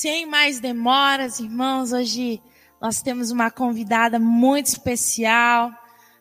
[0.00, 2.40] sem mais demoras, irmãos, hoje
[2.80, 5.72] nós temos uma convidada muito especial,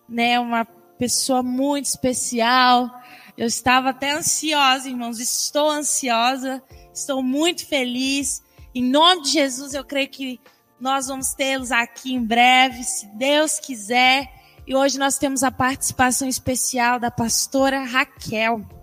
[0.10, 0.40] né?
[0.40, 0.66] Uma
[0.98, 2.90] pessoa muito especial.
[3.38, 6.60] Eu estava até ansiosa, irmãos, estou ansiosa,
[6.92, 8.42] estou muito feliz.
[8.74, 10.40] Em nome de Jesus, eu creio que
[10.82, 14.28] nós vamos tê-los aqui em breve, se Deus quiser.
[14.66, 18.77] E hoje nós temos a participação especial da pastora Raquel.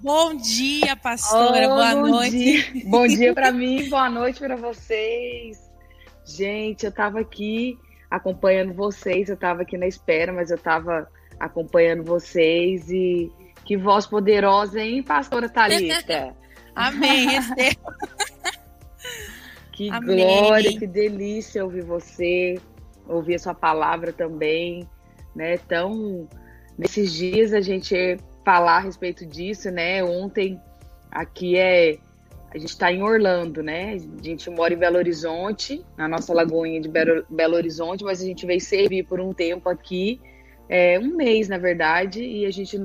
[0.00, 1.66] Bom dia, pastora.
[1.66, 2.38] Oh, boa bom noite.
[2.38, 2.64] Dia.
[2.86, 5.68] Bom dia para mim, boa noite para vocês.
[6.24, 7.76] Gente, eu estava aqui
[8.08, 11.08] acompanhando vocês, eu estava aqui na espera, mas eu estava
[11.40, 13.32] acompanhando vocês e
[13.64, 16.32] que voz poderosa, hein, pastora Thalita?
[16.76, 17.26] Amém,
[19.72, 20.16] que Amém.
[20.16, 22.60] glória, que delícia ouvir você,
[23.08, 24.88] ouvir a sua palavra também,
[25.34, 25.54] né?
[25.54, 26.28] Então,
[26.78, 28.16] nesses dias a gente
[28.48, 30.02] falar a respeito disso, né?
[30.02, 30.58] Ontem
[31.10, 31.98] aqui é
[32.50, 33.92] a gente está em Orlando, né?
[33.92, 38.46] A gente mora em Belo Horizonte, na nossa lagoinha de Belo Horizonte, mas a gente
[38.46, 40.18] veio servir por um tempo aqui,
[40.66, 42.80] é, um mês na verdade, e a gente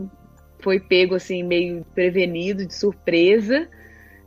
[0.59, 3.69] foi pego assim meio prevenido, de surpresa,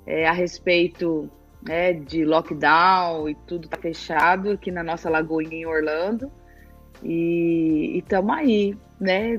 [0.06, 1.30] é, a respeito
[1.62, 6.33] né, de lockdown e tudo tá fechado aqui na nossa lagoinha em Orlando.
[7.05, 9.39] E estamos aí, né?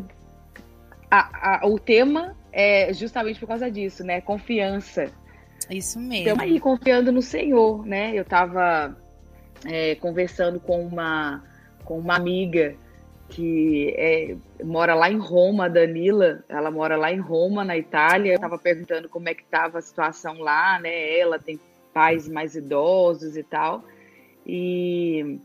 [1.09, 4.21] A, a, o tema é justamente por causa disso, né?
[4.21, 5.11] Confiança.
[5.69, 6.29] Isso mesmo.
[6.29, 8.11] Estamos aí confiando no Senhor, né?
[8.13, 8.95] Eu estava
[9.65, 11.43] é, conversando com uma,
[11.83, 12.75] com uma amiga
[13.29, 18.31] que é, mora lá em Roma, a Danila, ela mora lá em Roma, na Itália.
[18.31, 21.19] Eu estava perguntando como é que estava a situação lá, né?
[21.19, 21.59] Ela tem
[21.93, 23.83] pais mais idosos e tal.
[24.45, 25.39] E,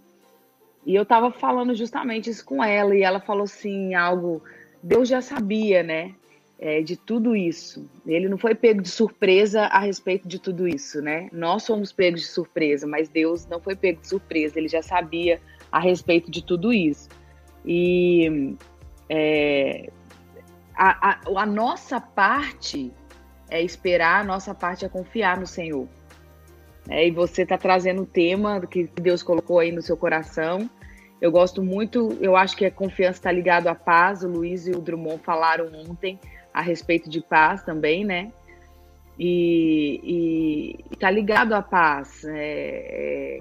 [0.86, 4.42] e eu estava falando justamente isso com ela, e ela falou assim, algo
[4.82, 6.14] Deus já sabia, né?
[6.58, 7.88] É, de tudo isso.
[8.06, 11.28] Ele não foi pego de surpresa a respeito de tudo isso, né?
[11.32, 14.58] Nós fomos pegos de surpresa, mas Deus não foi pego de surpresa.
[14.58, 15.40] Ele já sabia
[15.72, 17.08] a respeito de tudo isso.
[17.64, 18.54] E
[19.08, 19.90] é,
[20.74, 22.92] a, a, a nossa parte
[23.50, 25.88] é esperar, a nossa parte é confiar no Senhor.
[26.88, 30.68] É, e você está trazendo o tema que Deus colocou aí no seu coração.
[31.22, 34.24] Eu gosto muito, eu acho que a confiança está ligado à paz.
[34.24, 36.18] O Luiz e o Drummond falaram ontem
[36.52, 38.32] a respeito de paz também, né?
[39.16, 42.24] E está ligado à paz.
[42.24, 43.40] É, é,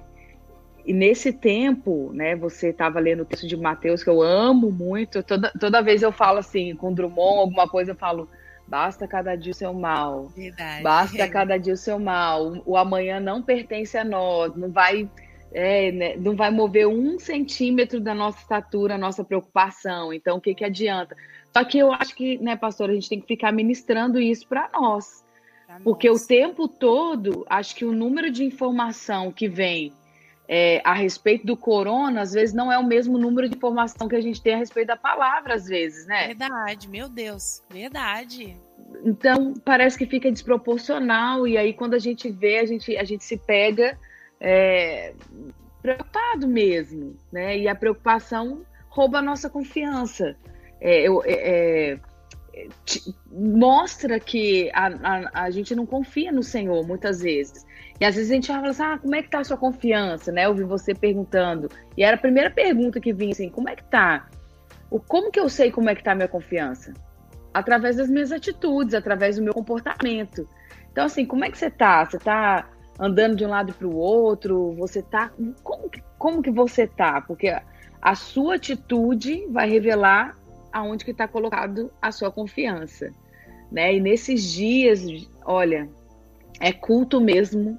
[0.86, 5.20] e nesse tempo, né, você estava lendo o texto de Mateus, que eu amo muito.
[5.24, 8.28] Toda, toda vez eu falo assim, com o Drummond, alguma coisa, eu falo,
[8.64, 10.26] basta cada dia o seu mal.
[10.36, 10.84] Verdade.
[10.84, 12.62] Basta cada dia o seu mal.
[12.64, 15.10] O amanhã não pertence a nós, não vai
[15.52, 20.12] é, né, não vai mover um centímetro da nossa estatura, a nossa preocupação.
[20.12, 21.16] Então, o que, que adianta?
[21.52, 24.68] Só que eu acho que, né, pastor, a gente tem que ficar ministrando isso para
[24.72, 25.24] nós.
[25.66, 26.22] Pra porque nós.
[26.22, 29.92] o tempo todo, acho que o número de informação que vem
[30.48, 34.16] é, a respeito do corona, às vezes não é o mesmo número de informação que
[34.16, 36.28] a gente tem a respeito da palavra, às vezes, né?
[36.28, 38.56] Verdade, meu Deus, verdade.
[39.04, 43.24] Então, parece que fica desproporcional, e aí quando a gente vê, a gente, a gente
[43.24, 43.98] se pega
[44.42, 45.14] é,
[45.80, 47.56] preocupado mesmo, né?
[47.56, 50.36] E a preocupação rouba a nossa confiança.
[50.80, 51.98] É, é, é
[53.30, 57.64] mostra que a, a, a, gente não confia no Senhor muitas vezes.
[58.00, 60.32] E às vezes a gente fala assim, ah, como é que tá a sua confiança,
[60.32, 60.44] né?
[60.44, 61.70] Eu vi você perguntando.
[61.96, 64.28] E era a primeira pergunta que vinha assim, como é que tá?
[64.90, 66.92] O, como que eu sei como é que tá a minha confiança?
[67.54, 70.46] Através das minhas atitudes, através do meu comportamento.
[70.90, 72.04] Então, assim, como é que você tá?
[72.04, 72.68] Você tá
[73.02, 74.72] andando de um lado para o outro?
[74.78, 75.32] Você tá.
[75.64, 77.20] Como que, como que você tá?
[77.20, 77.52] Porque
[78.00, 80.38] a sua atitude vai revelar
[80.72, 83.10] aonde que está colocado a sua confiança.
[83.70, 83.96] Né?
[83.96, 85.88] E nesses dias, olha,
[86.60, 87.76] é culto mesmo,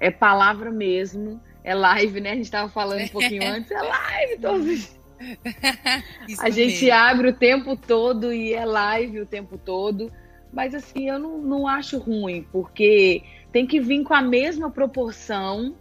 [0.00, 2.30] é palavra mesmo, é live, né?
[2.30, 4.96] A gente estava falando um pouquinho antes, é live todos
[6.40, 6.92] A gente mesmo.
[6.92, 10.10] abre o tempo todo e é live o tempo todo.
[10.52, 13.22] Mas assim, eu não, não acho ruim, porque
[13.54, 15.76] tem que vir com a mesma proporção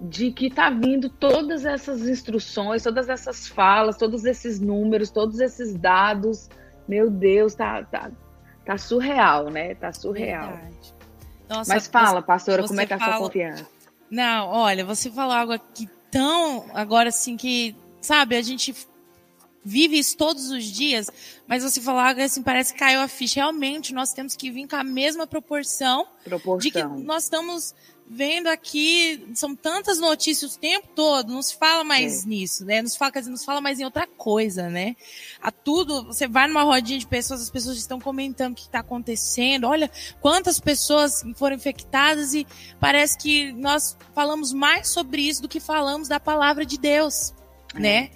[0.00, 5.72] de que está vindo todas essas instruções, todas essas falas, todos esses números, todos esses
[5.72, 6.50] dados.
[6.88, 8.10] Meu Deus, tá, tá,
[8.66, 9.76] tá surreal, né?
[9.76, 10.58] Tá surreal.
[11.48, 13.14] Nossa, Mas fala, pastora, como é que fala...
[13.14, 13.68] a sua confiança?
[14.10, 18.74] Não, olha, você falou algo aqui tão agora assim que, sabe, a gente
[19.64, 21.10] vive isso todos os dias,
[21.46, 23.40] mas você falar algo assim, parece que caiu a ficha.
[23.40, 26.58] Realmente, nós temos que vir com a mesma proporção, proporção.
[26.58, 27.74] de que nós estamos
[28.14, 32.28] vendo aqui, são tantas notícias o tempo todo, não se fala mais é.
[32.28, 32.82] nisso, né?
[32.82, 34.94] Não se fala, dizer, se fala mais em outra coisa, né?
[35.40, 38.80] A tudo, você vai numa rodinha de pessoas, as pessoas estão comentando o que está
[38.80, 42.46] acontecendo, olha quantas pessoas foram infectadas e
[42.78, 47.32] parece que nós falamos mais sobre isso do que falamos da palavra de Deus,
[47.74, 47.80] é.
[47.80, 48.10] né?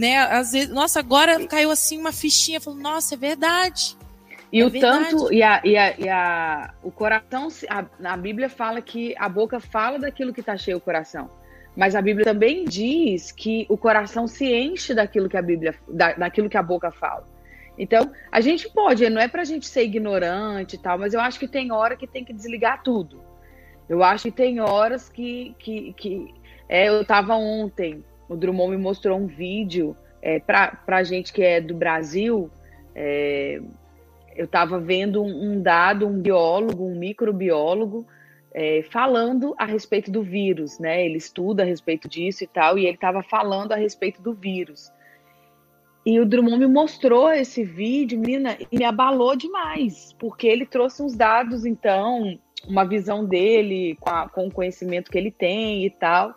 [0.00, 0.16] Né?
[0.16, 3.98] Às vezes, nossa, agora caiu assim uma fichinha, falou, nossa, é verdade.
[4.50, 5.10] E é o verdade.
[5.10, 9.28] tanto, e, a, e, a, e a, o coração, a, a Bíblia fala que a
[9.28, 11.30] boca fala daquilo que está cheio o coração.
[11.76, 16.14] Mas a Bíblia também diz que o coração se enche daquilo que a Bíblia, da,
[16.14, 17.28] daquilo que a boca fala.
[17.76, 21.20] Então, a gente pode, não é para a gente ser ignorante e tal, mas eu
[21.20, 23.22] acho que tem hora que tem que desligar tudo.
[23.86, 25.54] Eu acho que tem horas que.
[25.58, 26.34] que, que
[26.66, 31.42] é, eu estava ontem, o Drummond me mostrou um vídeo é, para a gente que
[31.42, 32.48] é do Brasil.
[32.94, 33.60] É,
[34.36, 38.06] eu estava vendo um, dado, um biólogo, um microbiólogo,
[38.54, 41.04] é, falando a respeito do vírus, né?
[41.04, 44.92] Ele estuda a respeito disso e tal, e ele estava falando a respeito do vírus.
[46.06, 51.02] E o Drummond me mostrou esse vídeo, menina, e me abalou demais, porque ele trouxe
[51.02, 55.90] uns dados, então, uma visão dele, com, a, com o conhecimento que ele tem e
[55.90, 56.36] tal.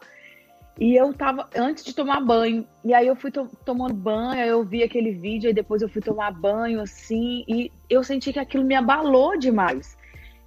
[0.80, 2.68] E eu tava antes de tomar banho.
[2.84, 5.90] E aí eu fui to tomando banho, aí eu vi aquele vídeo, aí depois eu
[5.90, 9.98] fui tomar banho assim, e eu senti que aquilo me abalou demais.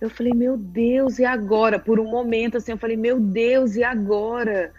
[0.01, 1.79] Eu falei, meu Deus, e agora?
[1.79, 4.73] Por um momento assim, eu falei, meu Deus, e agora?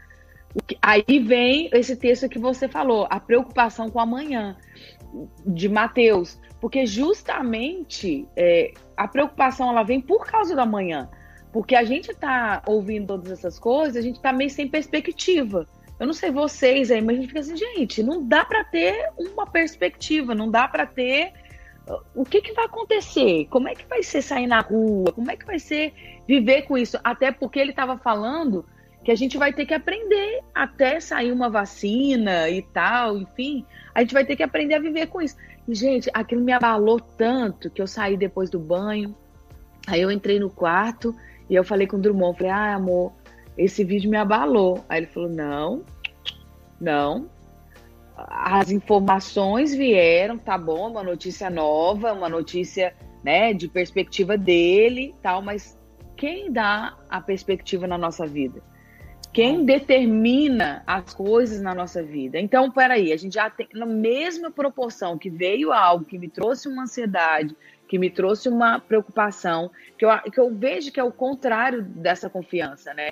[0.81, 4.55] Aí vem esse texto que você falou, a preocupação com amanhã,
[5.45, 6.39] de Mateus.
[6.59, 11.09] Porque justamente é, a preocupação ela vem por causa da manhã.
[11.57, 15.67] Porque a gente tá ouvindo todas essas coisas, a gente tá meio sem perspectiva.
[15.99, 19.09] Eu não sei vocês aí, mas a gente fica assim, gente, não dá para ter
[19.17, 21.33] uma perspectiva, não dá para ter
[22.13, 23.47] o que, que vai acontecer?
[23.49, 25.11] Como é que vai ser sair na rua?
[25.11, 25.95] Como é que vai ser
[26.27, 26.99] viver com isso?
[27.03, 28.63] Até porque ele estava falando
[29.03, 33.65] que a gente vai ter que aprender até sair uma vacina e tal, enfim,
[33.95, 35.35] a gente vai ter que aprender a viver com isso.
[35.67, 39.15] E, gente, aquilo me abalou tanto que eu saí depois do banho,
[39.87, 41.15] aí eu entrei no quarto
[41.49, 43.13] e eu falei com o Drummond, falei, ah, amor,
[43.57, 44.83] esse vídeo me abalou.
[44.87, 45.83] Aí ele falou, não,
[46.79, 47.29] não.
[48.15, 55.41] As informações vieram, tá bom, uma notícia nova, uma notícia, né, de perspectiva dele, tal,
[55.41, 55.77] mas
[56.15, 58.61] quem dá a perspectiva na nossa vida?
[59.31, 62.39] Quem determina as coisas na nossa vida?
[62.39, 66.67] Então, peraí, a gente já tem, na mesma proporção que veio algo que me trouxe
[66.67, 67.55] uma ansiedade,
[67.87, 72.29] que me trouxe uma preocupação, que eu, que eu vejo que é o contrário dessa
[72.29, 73.11] confiança, né?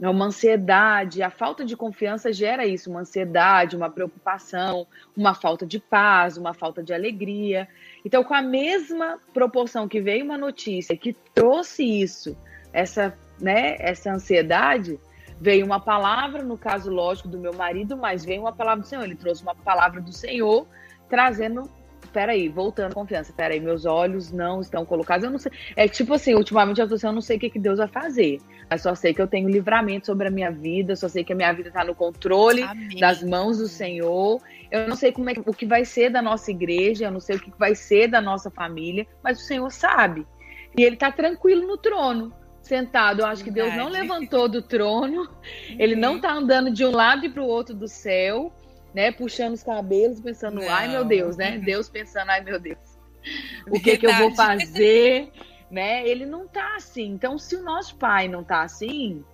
[0.00, 5.64] É uma ansiedade, a falta de confiança gera isso, uma ansiedade, uma preocupação, uma falta
[5.64, 7.68] de paz, uma falta de alegria.
[8.04, 12.36] Então, com a mesma proporção que veio uma notícia que trouxe isso,
[12.72, 14.98] essa, né, essa ansiedade,
[15.40, 19.04] veio uma palavra, no caso lógico do meu marido, mas veio uma palavra do Senhor.
[19.04, 20.66] Ele trouxe uma palavra do Senhor,
[21.08, 21.70] trazendo
[22.14, 25.50] peraí, voltando à confiança, peraí, meus olhos não estão colocados, eu não sei.
[25.74, 27.88] É tipo assim, ultimamente eu tô assim, eu não sei o que, que Deus vai
[27.88, 28.40] fazer.
[28.70, 31.36] Mas só sei que eu tenho livramento sobre a minha vida, só sei que a
[31.36, 33.00] minha vida está no controle Amém.
[33.00, 34.40] das mãos do Senhor.
[34.70, 37.36] Eu não sei como é o que vai ser da nossa igreja, eu não sei
[37.36, 40.24] o que vai ser da nossa família, mas o Senhor sabe.
[40.78, 42.32] E ele está tranquilo no trono
[42.62, 43.20] sentado.
[43.20, 45.28] Eu acho que Deus não levantou do trono,
[45.78, 48.52] ele não está andando de um lado e para o outro do céu
[48.94, 50.70] né, puxando os cabelos, pensando, não.
[50.70, 51.58] ai meu Deus, né?
[51.58, 52.98] Deus pensando, ai meu Deus,
[53.68, 55.30] o que, que eu vou fazer,
[55.70, 56.06] né?
[56.06, 57.10] Ele não tá assim.
[57.10, 59.24] Então, se o nosso pai não tá assim,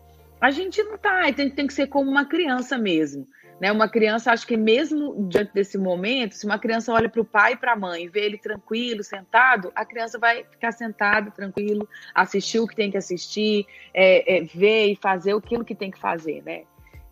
[0.40, 1.30] a gente não tá.
[1.32, 3.26] Tem, tem que ser como uma criança mesmo.
[3.60, 7.24] Né, uma criança, acho que mesmo diante desse momento, se uma criança olha para o
[7.26, 11.30] pai e para a mãe e vê ele tranquilo, sentado, a criança vai ficar sentada,
[11.30, 15.90] tranquilo, assistir o que tem que assistir, é, é, ver e fazer aquilo que tem
[15.90, 16.62] que fazer, né?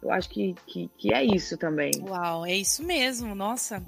[0.02, 1.92] Eu acho que, que, que é isso também.
[2.00, 3.82] Uau, é isso mesmo, nossa.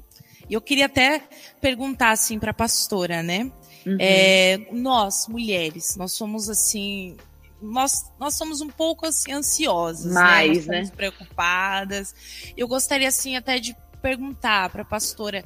[0.48, 1.22] E eu queria até
[1.60, 3.50] perguntar assim para a pastora, né?
[3.86, 3.96] Uhum.
[3.98, 7.16] É, nós, mulheres, nós somos assim,
[7.62, 10.20] nós, nós somos um pouco assim, ansiosas, né?
[10.20, 10.82] Mais, né?
[10.82, 10.90] né?
[10.94, 12.14] preocupadas.
[12.56, 15.44] Eu gostaria assim até de perguntar para a pastora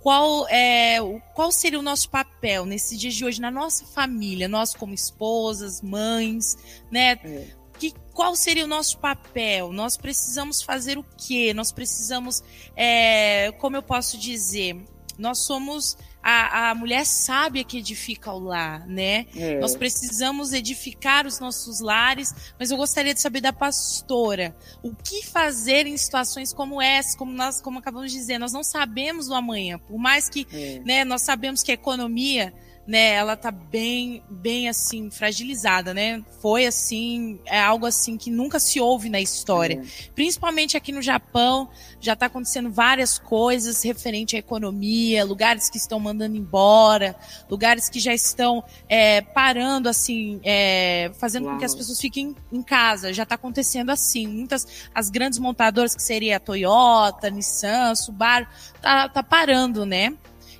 [0.00, 0.98] qual é
[1.34, 5.82] qual seria o nosso papel nesses dias de hoje na nossa família, nós como esposas,
[5.82, 6.56] mães,
[6.90, 7.18] né?
[7.22, 9.72] É que, qual seria o nosso papel?
[9.72, 11.52] Nós precisamos fazer o quê?
[11.54, 12.42] Nós precisamos,
[12.76, 14.76] é, como eu posso dizer,
[15.18, 19.26] nós somos a, a mulher sábia que edifica o lar, né?
[19.36, 19.60] É.
[19.60, 25.24] Nós precisamos edificar os nossos lares, mas eu gostaria de saber da pastora, o que
[25.24, 29.34] fazer em situações como essa, como nós, como acabamos de dizer, nós não sabemos o
[29.34, 30.80] amanhã, por mais que, é.
[30.84, 32.52] né, nós sabemos que a economia
[32.86, 36.22] né, ela tá bem, bem assim, fragilizada, né?
[36.40, 39.82] Foi assim, é algo assim que nunca se ouve na história.
[39.82, 40.10] É.
[40.14, 41.68] Principalmente aqui no Japão,
[42.00, 47.16] já tá acontecendo várias coisas referente à economia, lugares que estão mandando embora,
[47.50, 51.54] lugares que já estão é, parando, assim, é, fazendo Uau.
[51.54, 53.12] com que as pessoas fiquem em casa.
[53.12, 54.28] Já tá acontecendo assim.
[54.28, 58.46] Muitas, as grandes montadoras, que seria a Toyota, Nissan, Subaru,
[58.80, 60.14] tá, tá parando, né?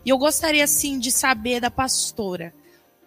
[0.06, 2.54] E eu gostaria, assim, de saber da pastora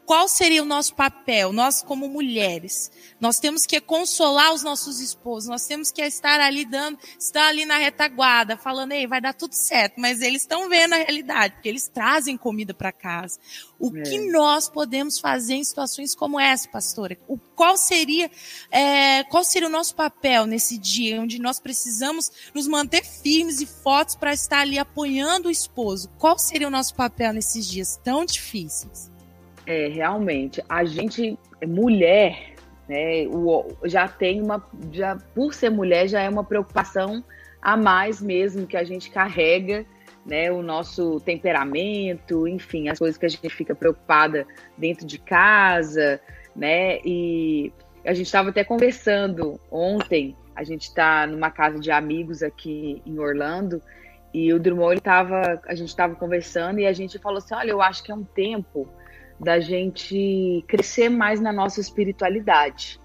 [0.09, 2.91] qual seria o nosso papel, nós como mulheres?
[3.21, 7.63] Nós temos que consolar os nossos esposos, nós temos que estar ali dando, estar ali
[7.63, 11.69] na retaguarda, falando, ei, vai dar tudo certo, mas eles estão vendo a realidade, porque
[11.69, 13.37] eles trazem comida para casa.
[13.77, 14.01] O é.
[14.01, 17.15] que nós podemos fazer em situações como essa, pastora?
[17.27, 18.31] O, qual seria,
[18.71, 23.67] é, qual seria o nosso papel nesse dia, onde nós precisamos nos manter firmes e
[23.67, 26.09] fortes para estar ali apoiando o esposo?
[26.17, 29.08] Qual seria o nosso papel nesses dias tão difíceis?
[29.69, 32.55] É, realmente, a gente, mulher,
[32.87, 37.23] né, o, já tem uma, já por ser mulher, já é uma preocupação
[37.61, 39.85] a mais mesmo que a gente carrega,
[40.25, 46.19] né, o nosso temperamento, enfim, as coisas que a gente fica preocupada dentro de casa,
[46.55, 47.71] né, e
[48.03, 53.19] a gente estava até conversando ontem, a gente está numa casa de amigos aqui em
[53.19, 53.79] Orlando,
[54.33, 57.69] e o Drummond, ele tava, a gente estava conversando e a gente falou assim, olha,
[57.69, 58.89] eu acho que é um tempo
[59.39, 62.99] da gente crescer mais na nossa espiritualidade.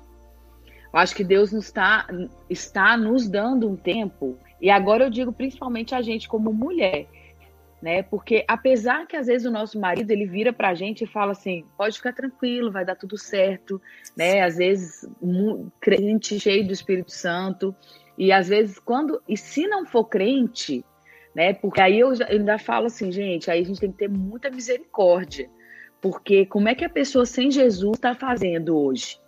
[0.93, 2.07] Eu acho que Deus nos está,
[2.49, 7.07] está nos dando um tempo, e agora eu digo principalmente a gente como mulher,
[7.83, 8.03] né?
[8.03, 11.33] Porque apesar que às vezes o nosso marido ele vira para a gente e fala
[11.33, 13.83] assim, pode ficar tranquilo, vai dar tudo certo,
[14.17, 14.41] né?
[14.43, 15.07] Às vezes
[15.81, 17.75] crente cheio do Espírito Santo
[18.17, 20.85] e às vezes quando e se não for crente,
[21.35, 21.53] né?
[21.53, 25.51] Porque aí eu ainda falo assim, gente, aí a gente tem que ter muita misericórdia,
[26.05, 29.19] porque como é que a pessoa sem Jesus está fazendo hoje?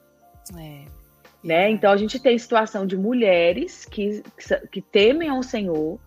[0.55, 0.83] É.
[1.43, 1.71] Né?
[1.71, 4.23] Então a gente tem situação de mulheres que,
[4.71, 5.99] que temem ao Senhor,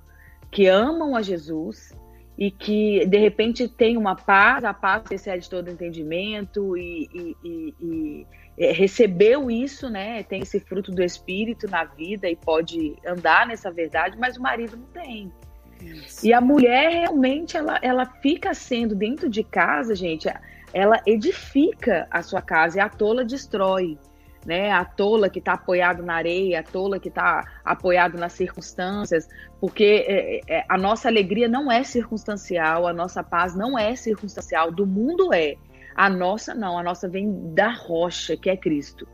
[0.52, 1.92] que amam a Jesus
[2.38, 7.36] e que de repente tem uma paz, a paz que excede todo entendimento e, e,
[7.44, 8.28] e, e
[8.60, 10.22] é, recebeu isso, né?
[10.22, 14.78] Tem esse fruto do Espírito na vida e pode andar nessa verdade, mas o marido
[14.78, 15.34] não tem.
[15.82, 16.28] Isso.
[16.28, 20.30] E a mulher realmente ela, ela fica sendo dentro de casa, gente
[20.74, 23.98] ela edifica a sua casa e a tola destrói.
[24.46, 29.28] Né, a tola que está apoiado na areia, a tola que está apoiado nas circunstâncias,
[29.60, 34.72] porque é, é, a nossa alegria não é circunstancial, a nossa paz não é circunstancial,
[34.72, 35.56] do mundo é,
[35.94, 39.06] a nossa não, a nossa vem da rocha, que é Cristo.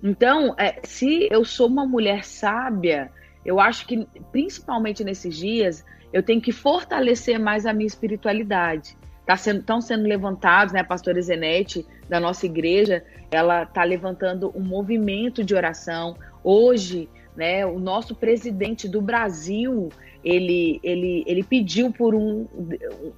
[0.00, 3.10] Então, é, se eu sou uma mulher sábia,
[3.44, 9.36] eu acho que, principalmente nesses dias, eu tenho que fortalecer mais a minha espiritualidade tá
[9.36, 10.80] sendo, estão sendo levantados, né?
[10.80, 16.16] A pastora Zenete, da nossa igreja, ela está levantando um movimento de oração.
[16.42, 19.88] Hoje, né, o nosso presidente do Brasil,
[20.24, 22.46] ele, ele, ele pediu por um,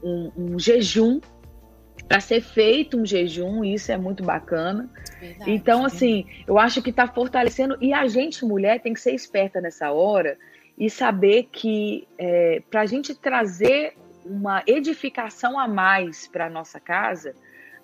[0.03, 1.21] um, um jejum
[2.09, 4.89] para ser feito um jejum, isso é muito bacana.
[5.21, 9.15] Verdade, então, assim, eu acho que está fortalecendo, e a gente, mulher, tem que ser
[9.15, 10.37] esperta nessa hora
[10.79, 13.95] e saber que é, para a gente trazer
[14.25, 17.35] uma edificação a mais para a nossa casa,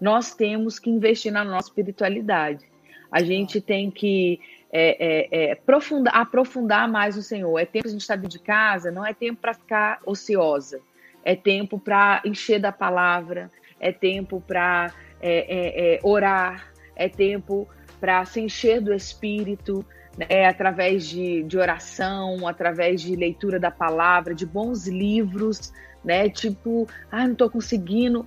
[0.00, 2.64] nós temos que investir na nossa espiritualidade.
[3.10, 4.40] A gente tem que
[4.72, 7.58] é, é, é, aprofundar, aprofundar mais o Senhor.
[7.58, 10.80] É tempo a gente tá dentro de casa, não é tempo para ficar ociosa.
[11.24, 17.68] É tempo para encher da palavra, é tempo para é, é, é, orar, é tempo
[18.00, 19.84] para se encher do Espírito,
[20.16, 25.72] né, através de, de oração, através de leitura da palavra, de bons livros,
[26.04, 26.28] né?
[26.28, 28.26] Tipo, ah, não estou conseguindo.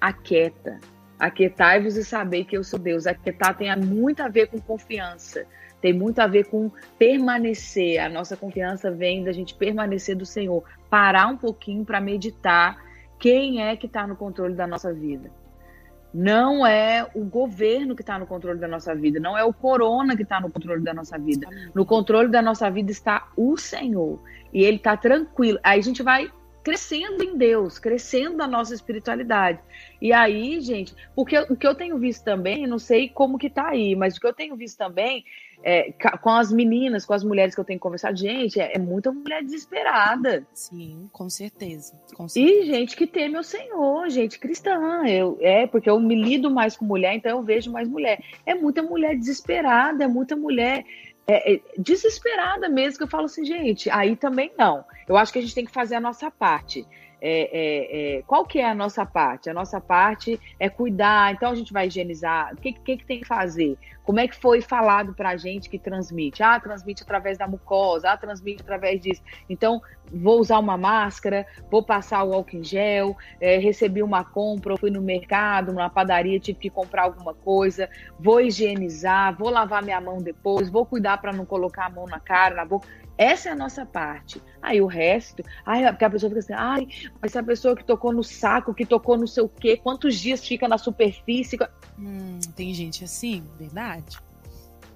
[0.00, 0.78] Aquieta.
[1.18, 3.06] Aquietai-vos e saber que eu sou Deus.
[3.06, 5.46] Aquietar tem muito a ver com confiança.
[5.80, 7.98] Tem muito a ver com permanecer.
[7.98, 10.64] A nossa confiança vem da gente permanecer do Senhor.
[10.90, 12.82] Parar um pouquinho para meditar
[13.18, 15.30] quem é que está no controle da nossa vida.
[16.12, 20.14] Não é o governo que está no controle da nossa vida, não é o corona
[20.14, 21.48] que está no controle da nossa vida.
[21.74, 24.20] No controle da nossa vida está o Senhor.
[24.52, 25.58] E Ele está tranquilo.
[25.62, 26.30] Aí a gente vai
[26.64, 29.60] crescendo em Deus, crescendo na nossa espiritualidade.
[30.00, 33.68] E aí, gente, porque o que eu tenho visto também, não sei como que tá
[33.68, 35.22] aí, mas o que eu tenho visto também
[35.62, 39.12] é, com as meninas, com as mulheres que eu tenho conversado, gente, é, é muita
[39.12, 40.46] mulher desesperada.
[40.52, 42.62] Sim, com certeza, com certeza.
[42.62, 45.06] E gente que teme o Senhor, gente cristã.
[45.06, 48.22] Eu, é, porque eu me lido mais com mulher, então eu vejo mais mulher.
[48.44, 50.84] É muita mulher desesperada, é muita mulher
[51.26, 54.84] é, é, desesperada mesmo, que eu falo assim, gente, aí também não.
[55.08, 56.86] Eu acho que a gente tem que fazer a nossa parte.
[57.20, 59.48] é, é, é, qual que é a nossa parte?
[59.48, 62.52] A nossa parte é cuidar, então a gente vai higienizar.
[62.52, 63.78] O que, que, que tem que fazer?
[64.04, 66.42] Como é que foi falado para a gente que transmite?
[66.42, 69.22] Ah, transmite através da mucosa, ah, transmite através disso.
[69.48, 69.80] Então,
[70.12, 74.90] vou usar uma máscara, vou passar o álcool em gel, é, recebi uma compra, fui
[74.90, 80.18] no mercado, numa padaria, tive que comprar alguma coisa, vou higienizar, vou lavar minha mão
[80.18, 82.86] depois, vou cuidar para não colocar a mão na cara, na boca.
[83.16, 84.42] Essa é a nossa parte.
[84.60, 86.88] Aí o resto, ai, porque a pessoa fica assim, ai,
[87.22, 90.44] mas a pessoa que tocou no saco, que tocou no sei o quê, quantos dias
[90.44, 91.56] fica na superfície?
[91.98, 93.93] Hum, tem gente assim, verdade.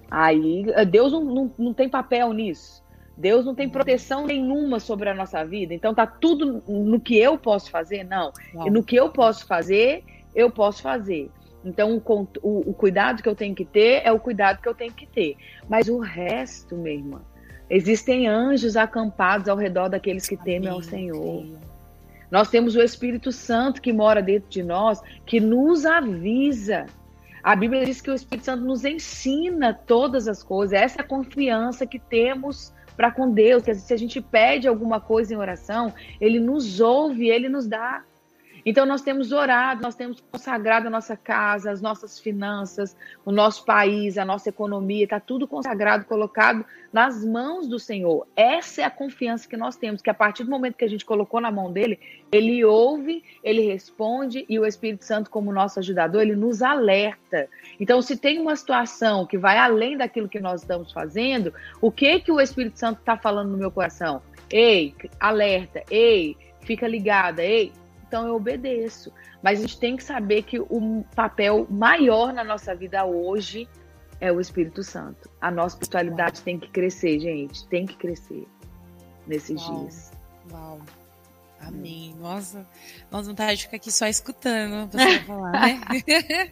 [0.09, 2.83] Aí Deus não, não, não tem papel nisso.
[3.15, 3.71] Deus não tem hum.
[3.71, 5.73] proteção nenhuma sobre a nossa vida.
[5.73, 8.03] Então tá tudo no que eu posso fazer?
[8.03, 8.31] Não.
[8.53, 8.67] Uau.
[8.67, 10.03] E no que eu posso fazer,
[10.33, 11.29] eu posso fazer.
[11.63, 14.73] Então, o, o, o, cuidado que eu tenho que ter é o cuidado que eu
[14.73, 15.35] tenho que ter.
[15.67, 17.21] Mas o resto, minha irmã,
[17.69, 21.45] Existem anjos acampados ao redor daqueles que Amém, temem ao Senhor.
[22.31, 26.87] Nós temos o Espírito Santo que mora dentro de nós, que nos avisa.
[27.43, 30.73] A Bíblia diz que o Espírito Santo nos ensina todas as coisas.
[30.73, 34.99] Essa é a confiança que temos para com Deus, que se a gente pede alguma
[34.99, 38.03] coisa em oração, ele nos ouve, ele nos dá.
[38.69, 42.95] Então, nós temos orado, nós temos consagrado a nossa casa, as nossas finanças,
[43.25, 48.27] o nosso país, a nossa economia, está tudo consagrado, colocado nas mãos do Senhor.
[48.35, 51.03] Essa é a confiança que nós temos, que a partir do momento que a gente
[51.03, 51.99] colocou na mão dele,
[52.31, 57.49] ele ouve, ele responde e o Espírito Santo, como nosso ajudador, ele nos alerta.
[57.79, 62.19] Então, se tem uma situação que vai além daquilo que nós estamos fazendo, o que
[62.19, 64.21] que o Espírito Santo está falando no meu coração?
[64.47, 67.71] Ei, alerta, ei, fica ligada, ei,
[68.09, 69.13] então eu obedeço.
[69.41, 73.69] Mas a gente tem que saber que o papel maior na nossa vida hoje
[74.19, 75.29] é o Espírito Santo.
[75.39, 77.65] A nossa espiritualidade tem que crescer, gente.
[77.67, 78.45] Tem que crescer
[79.27, 79.79] nesses Uau.
[79.79, 80.11] dias.
[80.51, 80.81] Uau.
[81.61, 82.15] Amém.
[82.19, 82.65] Nossa,
[83.11, 85.81] nós vontade de ficar aqui só escutando você falar, né?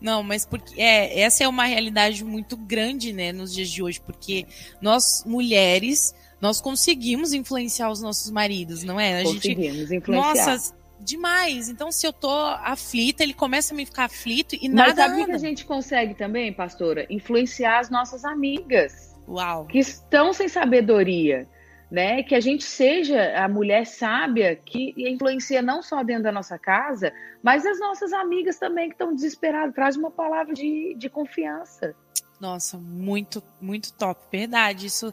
[0.00, 4.00] Não, mas porque é, essa é uma realidade muito grande, né, nos dias de hoje,
[4.00, 4.46] porque
[4.80, 9.20] nós mulheres nós conseguimos influenciar os nossos maridos, não é?
[9.20, 10.46] A conseguimos gente, influenciar.
[10.46, 11.68] Nossa, demais.
[11.68, 14.88] Então, se eu tô aflita, ele começa a me ficar aflito e nada.
[14.88, 17.06] Mas sabe que a gente consegue também, pastora?
[17.10, 19.16] Influenciar as nossas amigas.
[19.28, 19.66] Uau.
[19.66, 21.46] Que estão sem sabedoria.
[21.90, 22.22] Né?
[22.22, 27.10] Que a gente seja a mulher sábia que influencia não só dentro da nossa casa,
[27.42, 29.74] mas as nossas amigas também que estão desesperadas.
[29.74, 31.94] Traz uma palavra de, de confiança.
[32.40, 34.20] Nossa, muito, muito top.
[34.30, 34.86] Verdade.
[34.86, 35.12] Isso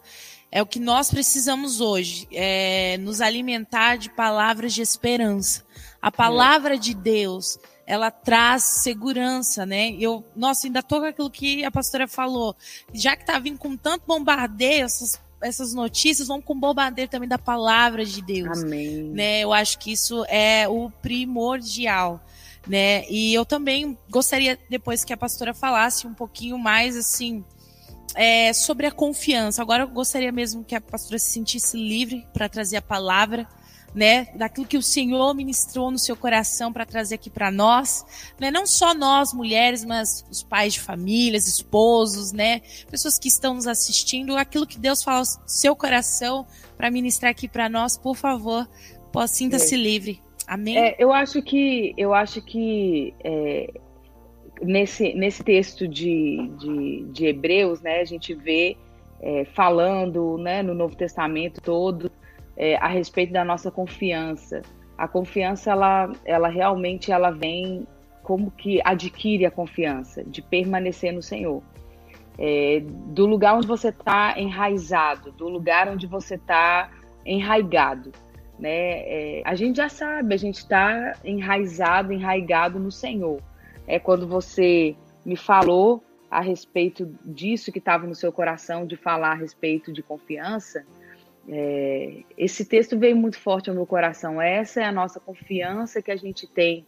[0.52, 2.28] é o que nós precisamos hoje.
[2.32, 5.64] É nos alimentar de palavras de esperança.
[6.02, 7.58] A palavra de Deus,
[7.88, 9.92] ela traz segurança, né?
[10.00, 12.56] Eu, nossa, ainda tô com aquilo que a pastora falou.
[12.94, 17.40] Já que tá vindo com tanto bombardeio, essas, essas notícias, vão com bombardeio também da
[17.40, 18.62] palavra de Deus.
[18.62, 19.04] Amém.
[19.06, 19.40] Né?
[19.42, 22.24] Eu acho que isso é o primordial.
[22.68, 23.08] Né?
[23.10, 27.44] E eu também gostaria, depois que a pastora falasse um pouquinho mais, assim,
[28.16, 29.62] é, sobre a confiança.
[29.62, 33.48] Agora eu gostaria mesmo que a pastora se sentisse livre para trazer a palavra
[33.96, 38.06] né, daquilo que o Senhor ministrou no seu coração para trazer aqui para nós,
[38.38, 42.60] né, não só nós mulheres, mas os pais de famílias, esposos, né,
[42.92, 47.48] pessoas que estão nos assistindo, aquilo que Deus fala no seu coração para ministrar aqui
[47.48, 48.70] para nós, por favor,
[49.30, 50.22] sinta-se livre.
[50.48, 50.78] Amém.
[50.78, 53.74] É, eu acho que eu acho que é,
[54.62, 58.78] nesse, nesse texto de, de, de Hebreus, né, a gente vê
[59.22, 62.12] é, falando né, no Novo Testamento todo
[62.56, 64.62] é, a respeito da nossa confiança.
[64.98, 67.86] A confiança, ela, ela realmente ela vem
[68.24, 71.62] como que adquire a confiança de permanecer no Senhor.
[72.38, 76.90] É, do lugar onde você está enraizado, do lugar onde você está
[77.26, 78.12] enraigado.
[78.60, 78.70] Né?
[78.70, 83.42] É, a gente já sabe, a gente está enraizado, enraigado no Senhor.
[83.88, 89.32] É quando você me falou a respeito disso que estava no seu coração, de falar
[89.32, 90.86] a respeito de confiança,
[91.48, 94.42] é, esse texto veio muito forte ao meu coração.
[94.42, 96.86] Essa é a nossa confiança que a gente tem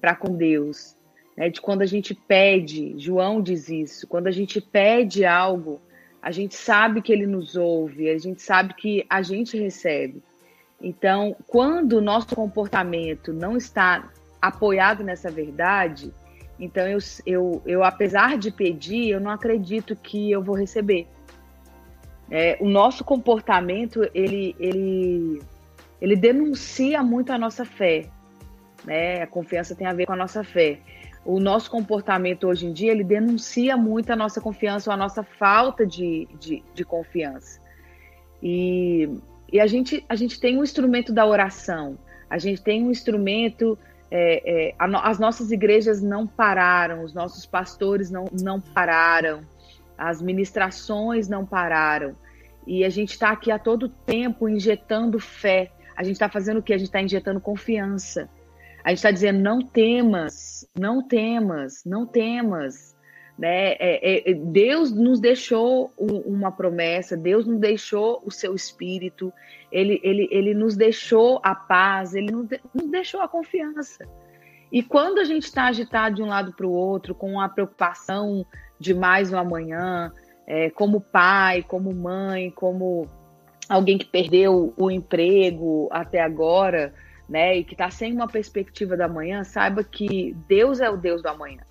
[0.00, 0.96] para com Deus.
[1.36, 1.48] Né?
[1.48, 5.80] De quando a gente pede, João diz isso, quando a gente pede algo,
[6.20, 10.22] a gente sabe que ele nos ouve, a gente sabe que a gente recebe.
[10.80, 14.08] Então, quando o nosso comportamento não está
[14.40, 16.12] apoiado nessa verdade,
[16.58, 21.06] então eu, eu, eu apesar de pedir, eu não acredito que eu vou receber.
[22.30, 25.42] É, o nosso comportamento ele, ele,
[26.00, 28.08] ele denuncia muito a nossa fé.
[28.84, 29.22] Né?
[29.22, 30.78] A confiança tem a ver com a nossa fé.
[31.24, 35.22] O nosso comportamento hoje em dia ele denuncia muito a nossa confiança ou a nossa
[35.22, 37.60] falta de, de, de confiança.
[38.42, 39.10] E,
[39.52, 41.98] e a, gente, a gente tem um instrumento da oração.
[42.28, 43.78] A gente tem um instrumento.
[44.10, 49.42] É, é, a, as nossas igrejas não pararam, os nossos pastores não, não pararam,
[49.96, 52.16] as ministrações não pararam.
[52.66, 55.72] E a gente está aqui a todo tempo injetando fé.
[55.96, 56.72] A gente está fazendo o que?
[56.72, 58.28] A gente está injetando confiança.
[58.84, 62.94] A gente está dizendo: não temas, não temas, não temas.
[63.40, 63.72] Né?
[63.78, 69.32] É, é, Deus nos deixou uma promessa, Deus nos deixou o seu espírito,
[69.72, 74.06] ele, ele, ele nos deixou a paz, ele nos, nos deixou a confiança.
[74.70, 78.44] E quando a gente está agitado de um lado para o outro, com a preocupação
[78.78, 80.12] de mais um amanhã,
[80.46, 83.08] é, como pai, como mãe, como
[83.70, 86.92] alguém que perdeu o emprego até agora,
[87.26, 91.22] né, e que está sem uma perspectiva da manhã, saiba que Deus é o Deus
[91.22, 91.62] do amanhã.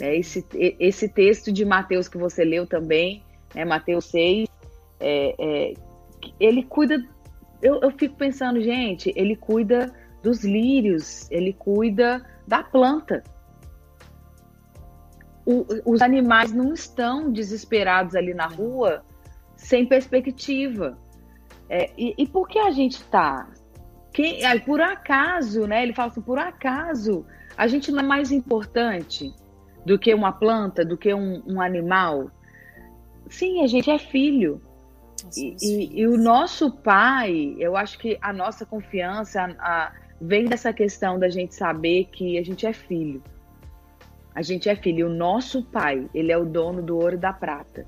[0.00, 3.22] É, esse, esse texto de Mateus que você leu também,
[3.54, 4.48] né, Mateus 6,
[5.00, 5.74] é, é,
[6.40, 7.04] ele cuida.
[7.60, 13.22] Eu, eu fico pensando, gente, ele cuida dos lírios, ele cuida da planta
[15.44, 19.04] o, os animais não estão desesperados ali na rua
[19.56, 20.98] sem perspectiva.
[21.68, 23.48] É, e, e, por que a gente está?
[24.66, 25.82] Por acaso, né?
[25.82, 27.24] Ele fala assim, por acaso
[27.56, 29.32] a gente não é mais importante
[29.84, 32.30] do que uma planta, do que um, um animal?
[33.28, 34.60] Sim, a gente é filho.
[35.36, 40.46] E, e, e, o nosso pai, eu acho que a nossa confiança a, a, vem
[40.46, 43.22] dessa questão da gente saber que a gente é filho.
[44.34, 45.06] A gente é filho.
[45.06, 47.86] O nosso pai, ele é o dono do ouro e da prata.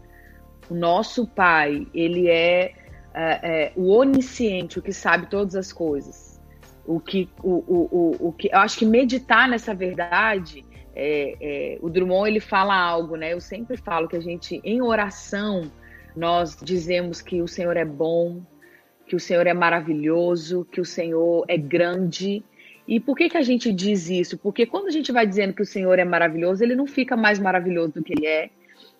[0.70, 2.74] O nosso pai, ele é,
[3.12, 6.40] é, é o onisciente, o que sabe todas as coisas.
[6.86, 11.78] O que, o, o, o, o que, eu acho que meditar nessa verdade, é, é,
[11.80, 13.32] o Drummond ele fala algo, né?
[13.32, 15.70] Eu sempre falo que a gente, em oração,
[16.16, 18.42] nós dizemos que o Senhor é bom,
[19.06, 22.44] que o Senhor é maravilhoso, que o Senhor é grande,
[22.86, 24.36] e por que, que a gente diz isso?
[24.38, 27.38] Porque quando a gente vai dizendo que o Senhor é maravilhoso, ele não fica mais
[27.38, 28.50] maravilhoso do que ele é.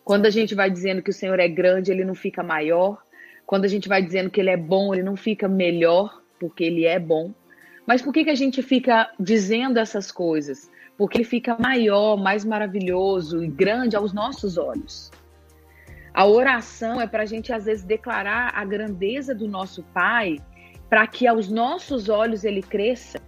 [0.03, 3.03] Quando a gente vai dizendo que o Senhor é grande, ele não fica maior.
[3.47, 6.87] Quando a gente vai dizendo que ele é bom, ele não fica melhor, porque ele
[6.87, 7.35] é bom.
[7.87, 10.71] Mas por que, que a gente fica dizendo essas coisas?
[10.97, 15.11] Porque ele fica maior, mais maravilhoso e grande aos nossos olhos.
[16.13, 20.39] A oração é para a gente, às vezes, declarar a grandeza do nosso Pai,
[20.89, 23.21] para que aos nossos olhos ele cresça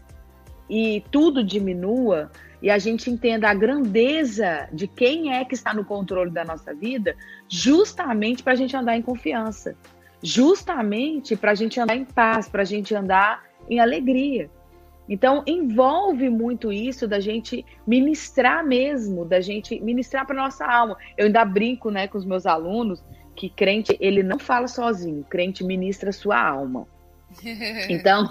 [0.70, 2.30] e tudo diminua
[2.62, 6.74] e a gente entenda a grandeza de quem é que está no controle da nossa
[6.74, 7.14] vida,
[7.48, 9.76] justamente para a gente andar em confiança,
[10.22, 14.50] justamente para a gente andar em paz, para a gente andar em alegria.
[15.08, 20.96] Então, envolve muito isso da gente ministrar mesmo, da gente ministrar para nossa alma.
[21.16, 23.02] Eu ainda brinco né, com os meus alunos
[23.36, 26.86] que crente, ele não fala sozinho, crente ministra sua alma.
[27.88, 28.24] Então,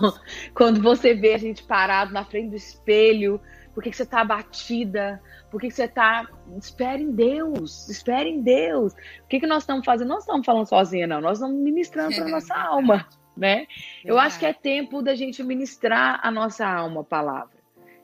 [0.54, 3.40] quando você vê a gente parado na frente do espelho,
[3.74, 5.22] por que, que você está abatida?
[5.52, 6.26] Por que, que você está.
[6.58, 8.94] Espere em Deus, espere em Deus.
[8.94, 10.08] O que, que nós estamos fazendo?
[10.08, 11.20] Nós estamos falando sozinha, não.
[11.20, 13.68] Nós estamos ministrando para a nossa alma, né?
[14.04, 17.56] Eu acho que é tempo da gente ministrar a nossa alma, a palavra.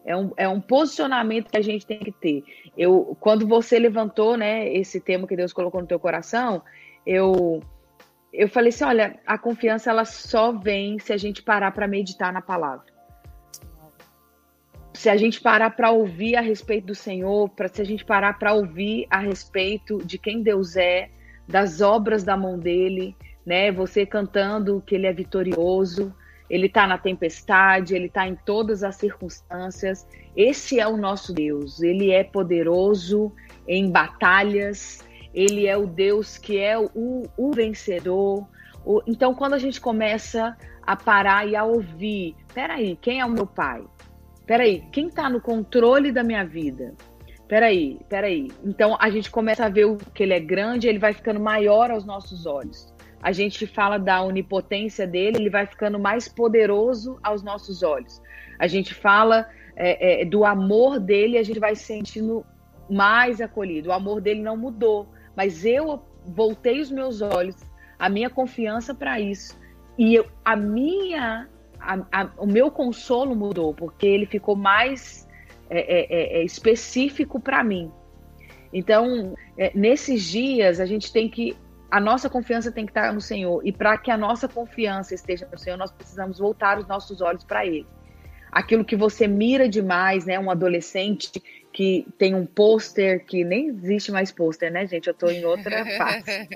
[0.03, 2.43] É um, é um posicionamento que a gente tem que ter.
[2.77, 6.63] Eu, quando você levantou, né, esse tema que Deus colocou no teu coração,
[7.05, 7.61] eu
[8.33, 12.31] eu falei assim, olha, a confiança ela só vem se a gente parar para meditar
[12.31, 12.85] na palavra.
[14.93, 18.39] Se a gente parar para ouvir a respeito do Senhor, para se a gente parar
[18.39, 21.09] para ouvir a respeito de quem Deus é,
[21.45, 23.15] das obras da mão dele,
[23.45, 23.71] né?
[23.71, 26.13] Você cantando que ele é vitorioso,
[26.49, 30.05] ele está na tempestade, ele está em todas as circunstâncias.
[30.35, 31.81] Esse é o nosso Deus.
[31.81, 33.31] Ele é poderoso
[33.67, 34.99] em batalhas,
[35.33, 38.45] ele é o Deus que é o, o vencedor.
[38.85, 43.29] O, então, quando a gente começa a parar e a ouvir, peraí, quem é o
[43.29, 43.83] meu pai?
[44.45, 46.93] Peraí, quem está no controle da minha vida?
[47.47, 48.51] Peraí, peraí.
[48.63, 51.91] Então a gente começa a ver o que ele é grande, ele vai ficando maior
[51.91, 52.90] aos nossos olhos.
[53.21, 58.21] A gente fala da onipotência dele, ele vai ficando mais poderoso aos nossos olhos.
[58.57, 62.45] A gente fala é, é, do amor dele, a gente vai se sentindo
[62.89, 63.89] mais acolhido.
[63.89, 67.55] O amor dele não mudou, mas eu voltei os meus olhos,
[67.97, 69.59] a minha confiança para isso.
[69.97, 71.47] E eu, a minha,
[71.79, 75.27] a, a, o meu consolo mudou, porque ele ficou mais
[75.69, 77.91] é, é, é, é específico para mim.
[78.73, 79.35] Então,
[79.75, 81.55] nesses dias, a gente tem que.
[81.91, 83.61] A nossa confiança tem que estar no Senhor.
[83.65, 87.43] E para que a nossa confiança esteja no Senhor, nós precisamos voltar os nossos olhos
[87.43, 87.85] para Ele.
[88.49, 90.39] Aquilo que você mira demais, né?
[90.39, 95.07] Um adolescente que tem um pôster que nem existe mais pôster, né, gente?
[95.07, 96.49] Eu tô em outra fase.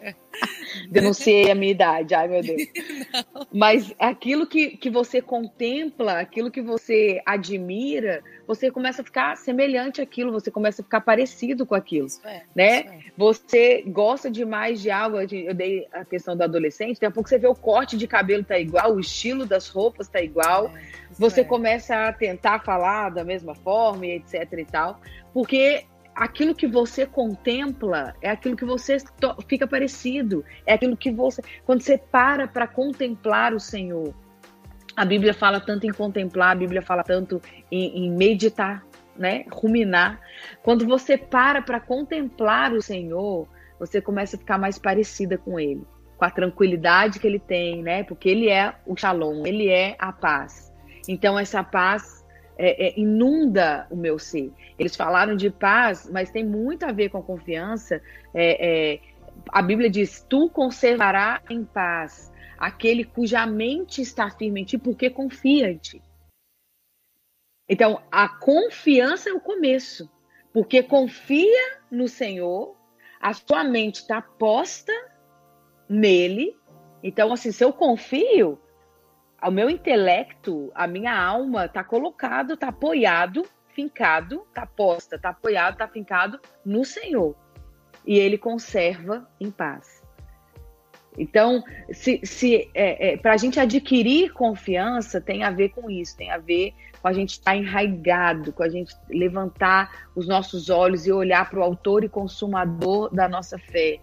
[0.89, 2.63] Denunciei a minha idade, ai meu Deus.
[3.33, 3.47] Não.
[3.53, 10.01] Mas aquilo que, que você contempla, aquilo que você admira, você começa a ficar semelhante
[10.01, 12.77] àquilo, você começa a ficar parecido com aquilo, é, né?
[12.79, 12.99] É.
[13.17, 17.37] Você gosta demais de algo, eu dei a questão do adolescente, daqui a pouco você
[17.37, 20.81] vê o corte de cabelo tá igual, o estilo das roupas tá igual, é,
[21.17, 21.43] você é.
[21.43, 24.99] começa a tentar falar da mesma forma, etc e tal,
[25.33, 28.97] porque aquilo que você contempla é aquilo que você
[29.47, 31.41] fica parecido, é aquilo que você.
[31.65, 34.13] Quando você para para contemplar o Senhor,
[34.95, 38.85] a Bíblia fala tanto em contemplar, a Bíblia fala tanto em, em meditar,
[39.17, 39.45] né?
[39.51, 40.21] Ruminar.
[40.63, 43.47] Quando você para para contemplar o Senhor,
[43.77, 45.85] você começa a ficar mais parecida com Ele,
[46.17, 48.03] com a tranquilidade que Ele tem, né?
[48.03, 50.64] Porque Ele é o Shalom, Ele é a paz.
[51.07, 52.25] Então essa paz
[52.57, 54.51] é, é, inunda o meu ser.
[54.79, 58.01] Eles falaram de paz, mas tem muito a ver com confiança.
[58.33, 58.99] É, é,
[59.49, 65.09] a Bíblia diz: Tu conservará em paz aquele cuja mente está firme em ti, porque
[65.09, 66.01] confia em ti.
[67.67, 70.09] Então, a confiança é o começo,
[70.53, 72.75] porque confia no Senhor,
[73.19, 74.93] a sua mente está posta
[75.89, 76.55] nele.
[77.03, 78.59] Então, assim, se eu confio,
[79.47, 85.73] o meu intelecto, a minha alma está colocado, está apoiado, fincado, está posta, está apoiado,
[85.73, 87.35] está fincado no Senhor.
[88.05, 90.03] E ele conserva em paz.
[91.17, 96.15] Então, se, se é, é, para a gente adquirir confiança, tem a ver com isso,
[96.17, 100.69] tem a ver com a gente estar tá enraigado, com a gente levantar os nossos
[100.69, 103.99] olhos e olhar para o autor e consumador da nossa fé,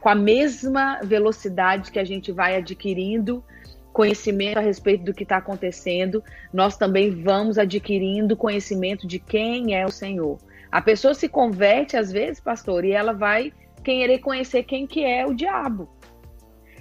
[0.00, 3.44] com a mesma velocidade que a gente vai adquirindo
[3.94, 9.86] conhecimento a respeito do que está acontecendo, nós também vamos adquirindo conhecimento de quem é
[9.86, 10.36] o Senhor.
[10.70, 13.52] A pessoa se converte às vezes, pastor, e ela vai
[13.84, 15.88] querer conhecer quem que é o diabo.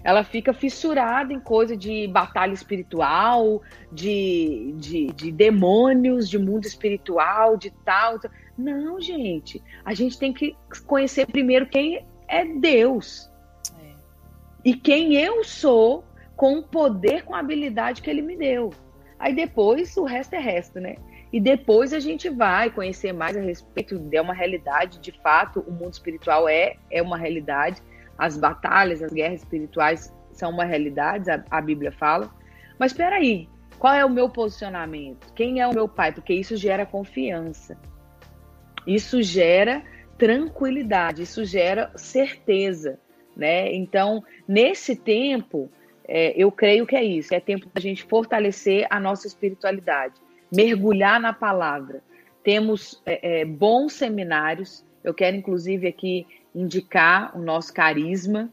[0.04, 7.56] Ela fica fissurada em coisa de batalha espiritual, de, de, de demônios, de mundo espiritual,
[7.56, 8.20] de tal.
[8.58, 9.64] Não, gente.
[9.86, 13.32] A gente tem que conhecer primeiro quem é Deus.
[13.80, 13.94] É.
[14.66, 16.04] E quem eu sou
[16.44, 18.70] com o poder, com a habilidade que ele me deu.
[19.18, 20.98] Aí depois o resto é resto, né?
[21.32, 25.72] E depois a gente vai conhecer mais a respeito de uma realidade, de fato, o
[25.72, 27.82] mundo espiritual é, é uma realidade,
[28.18, 32.30] as batalhas, as guerras espirituais são uma realidade, a, a Bíblia fala.
[32.78, 33.48] Mas espera aí,
[33.80, 35.32] qual é o meu posicionamento?
[35.36, 36.12] Quem é o meu pai?
[36.12, 37.78] Porque isso gera confiança.
[38.86, 39.82] Isso gera
[40.18, 43.00] tranquilidade, isso gera certeza,
[43.34, 43.74] né?
[43.74, 45.72] Então, nesse tempo,
[46.08, 47.34] é, eu creio que é isso.
[47.34, 50.16] É tempo da gente fortalecer a nossa espiritualidade,
[50.52, 52.02] mergulhar na palavra.
[52.44, 54.86] Temos é, é, bons seminários.
[55.04, 58.50] Eu quero, inclusive, aqui indicar o nosso carisma.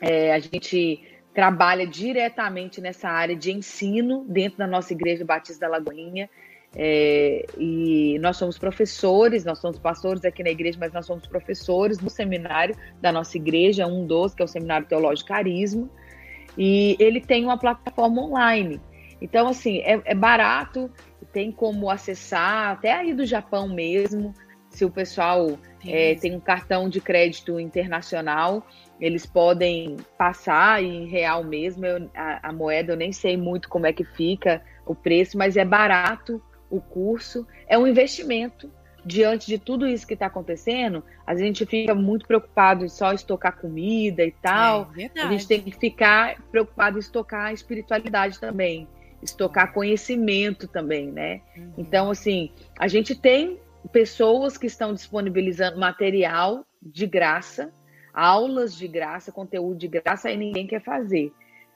[0.00, 5.72] É, a gente trabalha diretamente nessa área de ensino dentro da nossa Igreja Batista da
[5.72, 6.28] Lagoinha.
[6.74, 11.98] É, e nós somos professores, nós somos pastores aqui na igreja, mas nós somos professores
[11.98, 15.88] no seminário da nossa igreja, um dos, que é o Seminário Teológico Carisma.
[16.56, 18.80] E ele tem uma plataforma online.
[19.20, 20.90] Então, assim, é, é barato,
[21.32, 24.34] tem como acessar, até aí do Japão mesmo.
[24.68, 28.66] Se o pessoal é, tem um cartão de crédito internacional,
[29.00, 31.84] eles podem passar em real mesmo.
[31.84, 35.56] Eu, a, a, moeda eu nem sei muito como é que fica o preço, mas
[35.56, 37.46] é barato o curso.
[37.66, 38.70] É um investimento
[39.04, 43.56] diante de tudo isso que está acontecendo, a gente fica muito preocupado em só estocar
[43.58, 44.90] comida e tal.
[44.96, 48.86] É, a gente tem que ficar preocupado em estocar a espiritualidade também,
[49.22, 51.40] estocar conhecimento também, né?
[51.56, 51.72] Uhum.
[51.78, 53.58] Então, assim, a gente tem
[53.92, 57.72] pessoas que estão disponibilizando material de graça,
[58.12, 61.32] aulas de graça, conteúdo de graça, e ninguém quer fazer,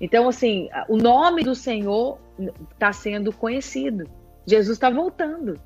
[0.00, 2.18] Então, assim, o nome do Senhor
[2.72, 4.08] está sendo conhecido.
[4.46, 5.60] Jesus está voltando.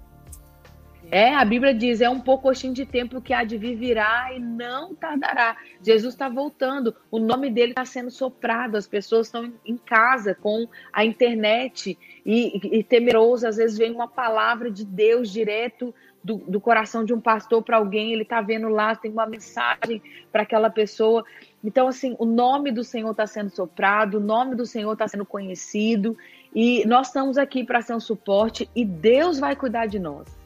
[1.11, 4.41] É, a Bíblia diz: é um pouco de tempo que há de vir virá e
[4.41, 5.57] não tardará.
[5.81, 10.67] Jesus está voltando, o nome dele está sendo soprado, as pessoas estão em casa com
[10.93, 13.47] a internet e, e temeroso.
[13.47, 17.77] Às vezes vem uma palavra de Deus direto do, do coração de um pastor para
[17.77, 21.25] alguém, ele está vendo lá, tem uma mensagem para aquela pessoa.
[21.63, 25.25] Então, assim, o nome do Senhor está sendo soprado, o nome do Senhor está sendo
[25.25, 26.19] conhecido
[26.53, 30.46] e nós estamos aqui para ser um suporte e Deus vai cuidar de nós.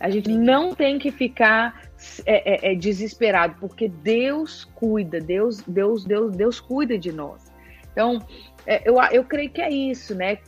[0.00, 1.82] A gente não tem que ficar
[2.24, 7.52] é, é, é, desesperado, porque Deus cuida, Deus, Deus, Deus, Deus cuida de nós.
[7.92, 8.18] Então,
[8.66, 10.38] é, eu, eu creio que é isso, né?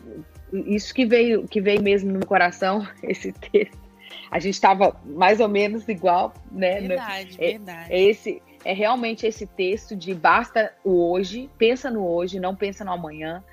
[0.53, 3.83] Isso que veio, que veio mesmo no meu coração, esse texto.
[4.31, 6.81] A gente estava mais ou menos igual, né?
[6.81, 7.93] Verdade, é, verdade.
[7.93, 12.83] É esse, é realmente esse texto de basta o hoje, pensa no hoje, não pensa
[12.85, 13.45] no amanhã.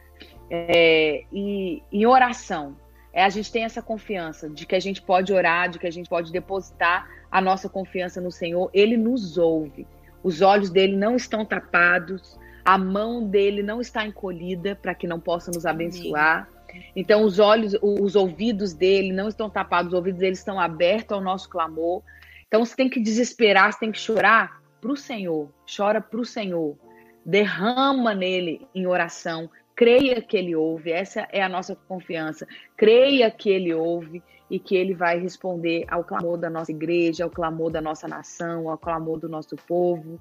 [0.49, 2.75] É, e em oração,
[3.11, 5.91] é a gente tem essa confiança de que a gente pode orar, de que a
[5.91, 8.69] gente pode depositar a nossa confiança no Senhor.
[8.73, 9.87] Ele nos ouve.
[10.23, 15.19] Os olhos dele não estão tapados, a mão dele não está encolhida para que não
[15.19, 16.47] possa nos abençoar.
[16.95, 21.21] Então os olhos, os ouvidos dele não estão tapados, os ouvidos dele estão abertos ao
[21.21, 22.03] nosso clamor.
[22.47, 26.25] Então você tem que desesperar, você tem que chorar para o Senhor, chora para o
[26.25, 26.77] Senhor,
[27.25, 32.45] derrama nele em oração, creia que ele ouve, essa é a nossa confiança.
[32.75, 37.29] Creia que ele ouve e que ele vai responder ao clamor da nossa igreja, ao
[37.29, 40.19] clamor da nossa nação, ao clamor do nosso povo.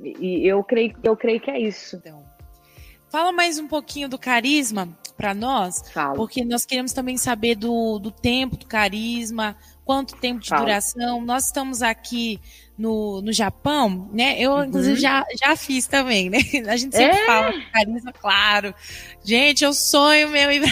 [0.00, 1.96] E eu creio, eu creio que é isso.
[1.96, 2.22] Então,
[3.08, 6.14] fala mais um pouquinho do carisma para nós, Fala.
[6.14, 10.60] porque nós queremos também saber do, do tempo do carisma, quanto tempo de Fala.
[10.60, 11.20] duração.
[11.22, 12.38] Nós estamos aqui
[12.76, 14.38] no, no Japão, né?
[14.38, 14.64] Eu, uhum.
[14.64, 16.38] inclusive, já, já fiz também, né?
[16.68, 17.26] A gente sempre é.
[17.26, 18.74] fala carisma, claro.
[19.24, 20.62] Gente, é o sonho meu ir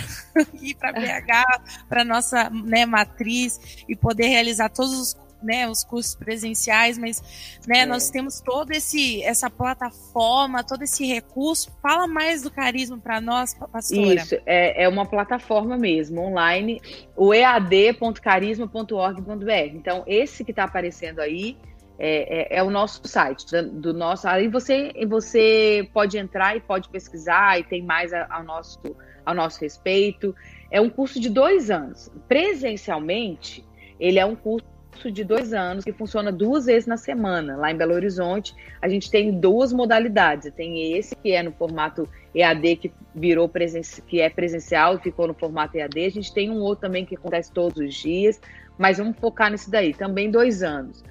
[0.79, 6.97] para BH, para nossa né, matriz e poder realizar todos os né, os cursos presenciais,
[6.97, 7.23] mas
[7.69, 7.87] né, é.
[7.87, 11.71] nós temos todo esse essa plataforma, todo esse recurso.
[11.83, 14.15] Fala mais do carisma para nós, pastora.
[14.15, 16.81] Isso, é, é uma plataforma mesmo, online,
[17.15, 19.75] o ead.carisma.org.br.
[19.75, 21.59] Então, esse que está aparecendo aí
[21.99, 24.27] é, é, é, o nosso site, do nosso.
[24.27, 28.81] Aí você, você pode entrar e pode pesquisar e tem mais ao nosso,
[29.25, 30.35] ao nosso respeito.
[30.71, 32.11] É um curso de dois anos.
[32.27, 33.65] Presencialmente,
[34.01, 34.67] ele é um curso
[35.13, 37.57] de dois anos que funciona duas vezes na semana.
[37.57, 40.53] Lá em Belo Horizonte, a gente tem duas modalidades.
[40.53, 45.29] Tem esse que é no formato EAD, que virou presença, que é presencial e ficou
[45.29, 46.07] no formato EAD.
[46.07, 48.41] A gente tem um outro também que acontece todos os dias,
[48.77, 49.95] mas vamos focar nesse daí.
[49.95, 51.05] Também dois anos.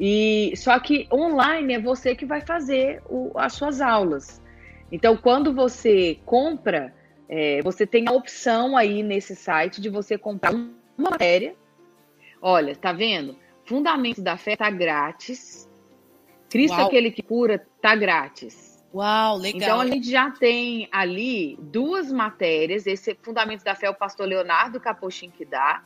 [0.00, 4.42] E só que online é você que vai fazer o, as suas aulas.
[4.90, 6.94] Então, quando você compra,
[7.28, 11.54] é, você tem a opção aí nesse site de você comprar uma matéria.
[12.40, 13.36] Olha, tá vendo?
[13.66, 15.68] Fundamentos da fé tá grátis.
[16.48, 16.86] Cristo Uau.
[16.86, 18.70] aquele que cura tá grátis.
[18.92, 19.60] Uau, legal.
[19.60, 22.86] Então a gente já tem ali duas matérias.
[22.86, 25.84] Esse Fundamentos da Fé é o pastor Leonardo Capochim que dá.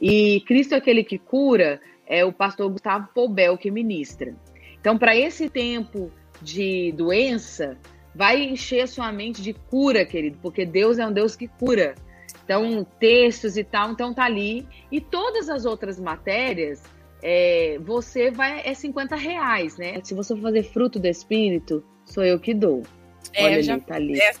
[0.00, 4.34] E Cristo aquele que cura é o pastor Gustavo Poubel que ministra.
[4.80, 7.76] Então, para esse tempo de doença,
[8.14, 11.94] vai encher sua mente de cura, querido, porque Deus é um Deus que cura.
[12.44, 14.66] Então, textos e tal, então tá ali.
[14.92, 16.82] E todas as outras matérias,
[17.22, 20.00] é, você vai, é 50 reais, né?
[20.04, 22.82] Se você for fazer fruto do Espírito, sou eu que dou.
[23.34, 24.20] É, Olha ali, já, tá ali.
[24.20, 24.32] É.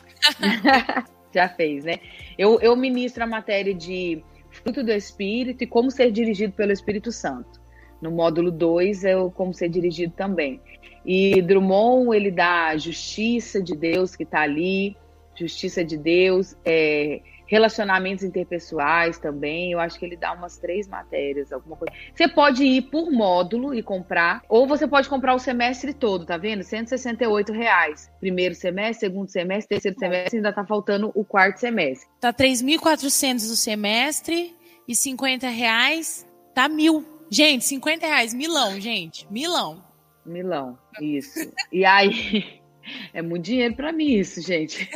[1.34, 1.98] já fez, né?
[2.38, 4.22] Eu, eu ministro a matéria de
[4.66, 7.60] fruto do Espírito e como ser dirigido pelo Espírito Santo.
[8.02, 10.60] No módulo 2 é o como ser dirigido também.
[11.04, 14.96] E Drummond, ele dá a justiça de Deus que está ali,
[15.36, 19.70] justiça de Deus, é, relacionamentos interpessoais também.
[19.70, 21.94] Eu acho que ele dá umas três matérias, alguma coisa.
[22.12, 26.36] Você pode ir por módulo e comprar, ou você pode comprar o semestre todo, tá
[26.36, 26.64] vendo?
[26.64, 28.10] 168 reais.
[28.18, 32.08] Primeiro semestre, segundo semestre, terceiro semestre, ainda tá faltando o quarto semestre.
[32.20, 34.56] Tá 3.400 o semestre
[34.86, 37.04] e 50 reais, tá mil.
[37.30, 39.84] Gente, 50 reais, milão, gente, milão.
[40.24, 41.52] Milão, isso.
[41.72, 42.60] E aí,
[43.12, 44.88] é muito dinheiro para mim isso, gente.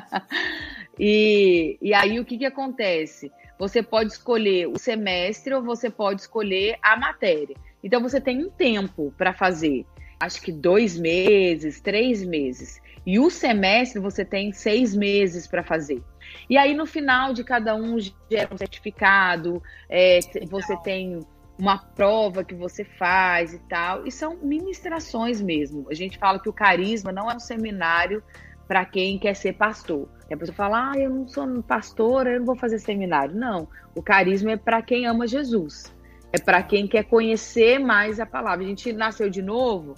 [0.98, 3.30] e, e aí, o que que acontece?
[3.58, 7.56] você pode escolher o semestre ou você pode escolher a matéria.
[7.82, 9.84] Então você tem um tempo para fazer,
[10.20, 12.80] acho que dois meses, três meses.
[13.06, 16.02] E o semestre você tem seis meses para fazer.
[16.50, 20.18] E aí no final de cada um gera um certificado, é,
[20.50, 21.24] você tem
[21.58, 24.06] uma prova que você faz e tal.
[24.06, 25.86] E são ministrações mesmo.
[25.88, 28.22] A gente fala que o carisma não é um seminário
[28.66, 30.08] para quem quer ser pastor.
[30.28, 33.34] E a pessoa fala, ah, eu não sou pastora, eu não vou fazer seminário.
[33.34, 35.94] Não, o carisma é para quem ama Jesus.
[36.32, 38.64] É para quem quer conhecer mais a palavra.
[38.64, 39.94] A gente nasceu de novo,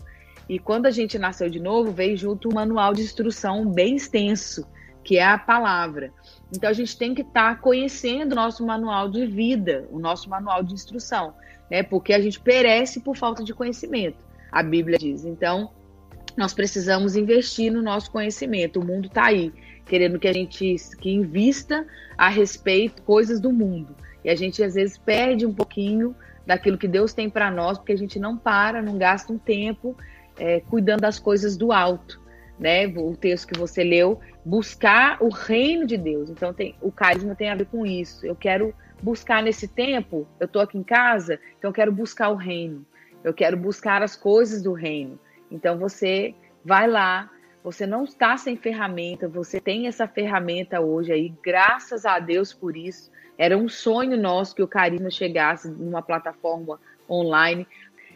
[0.49, 4.66] e quando a gente nasceu de novo, veio junto um manual de instrução bem extenso,
[5.05, 6.11] que é a palavra.
[6.55, 10.30] Então a gente tem que estar tá conhecendo o nosso manual de vida, o nosso
[10.30, 11.34] manual de instrução,
[11.70, 11.82] né?
[11.82, 14.24] Porque a gente perece por falta de conhecimento.
[14.51, 15.26] A Bíblia diz.
[15.26, 15.70] Então,
[16.34, 18.80] nós precisamos investir no nosso conhecimento.
[18.80, 19.53] O mundo está aí,
[19.84, 21.86] querendo que a gente que invista
[22.16, 23.94] a respeito coisas do mundo.
[24.24, 26.14] E a gente às vezes perde um pouquinho
[26.46, 29.94] daquilo que Deus tem para nós, porque a gente não para, não gasta um tempo
[30.39, 32.20] é, cuidando das coisas do alto.
[32.59, 32.86] Né?
[32.86, 36.30] O texto que você leu, buscar o reino de Deus.
[36.30, 38.26] Então tem, o carisma tem a ver com isso.
[38.26, 42.34] Eu quero buscar nesse tempo, eu estou aqui em casa, então eu quero buscar o
[42.34, 42.84] reino.
[43.22, 45.18] Eu quero buscar as coisas do reino.
[45.51, 46.34] Então você
[46.64, 47.30] vai lá,
[47.62, 52.76] você não está sem ferramenta, você tem essa ferramenta hoje aí, graças a Deus por
[52.76, 53.11] isso.
[53.36, 57.66] Era um sonho nosso que o Carisma chegasse numa plataforma online.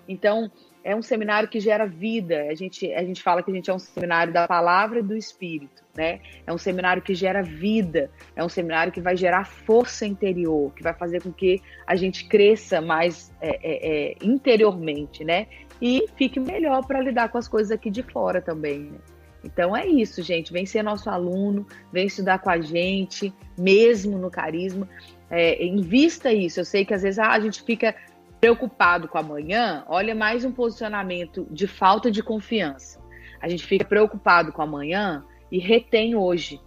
[0.09, 0.51] Então,
[0.85, 2.47] é um seminário que gera vida.
[2.51, 5.17] A gente, a gente fala que a gente é um seminário da palavra e do
[5.17, 6.21] espírito, né?
[6.47, 10.83] É um seminário que gera vida, é um seminário que vai gerar força interior, que
[10.83, 15.47] vai fazer com que a gente cresça mais é, é, é, interiormente, né?
[15.83, 18.83] e fique melhor para lidar com as coisas aqui de fora também.
[18.83, 18.99] Né?
[19.43, 20.53] Então é isso, gente.
[20.53, 24.89] Vem ser nosso aluno, vem estudar com a gente, mesmo no carisma.
[25.29, 26.61] É, invista isso.
[26.61, 27.97] Eu sei que às vezes ah, a gente fica
[28.43, 29.85] preocupado com amanhã.
[29.87, 33.01] Olha mais um posicionamento de falta de confiança.
[33.41, 36.61] A gente fica preocupado com amanhã e retém hoje.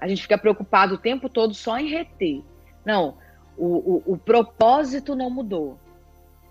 [0.00, 2.42] A gente fica preocupado o tempo todo só em reter.
[2.86, 3.18] Não,
[3.54, 5.78] o, o, o propósito não mudou.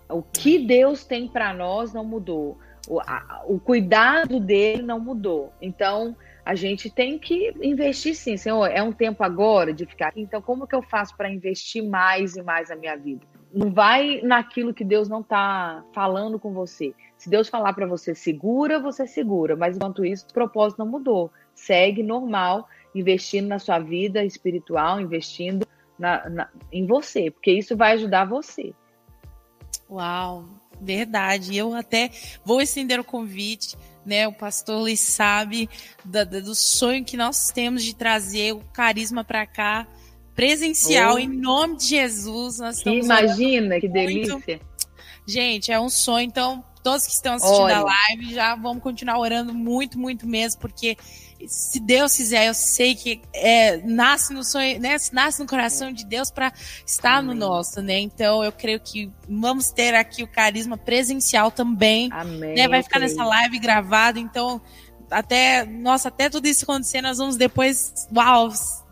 [0.08, 2.56] O que Deus tem para nós não mudou.
[2.88, 5.52] O, a, o cuidado dele não mudou.
[5.60, 8.36] Então, a gente tem que investir sim.
[8.36, 10.20] Senhor, é um tempo agora de ficar aqui.
[10.20, 13.26] Então, como que eu faço para investir mais e mais na minha vida?
[13.52, 16.94] Não vai naquilo que Deus não está falando com você.
[17.16, 19.56] Se Deus falar para você segura, você segura.
[19.56, 21.30] Mas enquanto isso, o propósito não mudou.
[21.54, 25.66] Segue normal, investindo na sua vida espiritual, investindo
[25.98, 28.72] na, na, em você, porque isso vai ajudar você.
[29.90, 30.48] Uau,
[30.80, 31.56] verdade.
[31.56, 32.10] Eu até
[32.44, 33.76] vou estender o convite,
[34.06, 34.26] né?
[34.26, 35.68] O pastor Luiz sabe
[36.04, 39.86] da, do sonho que nós temos de trazer o carisma para cá,
[40.40, 41.18] presencial, oh.
[41.18, 42.58] em nome de Jesus.
[42.58, 44.58] Nós que imagina, que delícia.
[45.26, 46.24] Gente, é um sonho.
[46.26, 47.76] Então, todos que estão assistindo Olha.
[47.76, 50.96] a live já vamos continuar orando muito, muito mesmo, porque
[51.46, 54.96] se Deus quiser, eu sei que é, nasce no sonho, né?
[55.12, 56.50] Nasce no coração de Deus para
[56.86, 57.34] estar Amém.
[57.34, 57.98] no nosso, né?
[57.98, 62.08] Então eu creio que vamos ter aqui o carisma presencial também.
[62.12, 62.54] Amém.
[62.54, 62.66] Né?
[62.66, 64.60] Vai ficar nessa live gravada, então
[65.10, 68.50] até, nossa, até tudo isso acontecer, nós vamos depois, uau,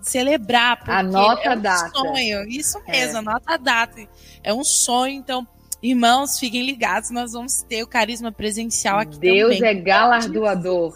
[0.09, 0.79] celebrar.
[0.79, 1.91] Porque anota é um a data.
[1.91, 3.19] sonho, isso mesmo, é.
[3.19, 4.09] anota a data.
[4.43, 5.47] É um sonho, então,
[5.83, 9.61] irmãos, fiquem ligados, nós vamos ter o carisma presencial aqui Deus também.
[9.61, 10.95] Deus é galardoador.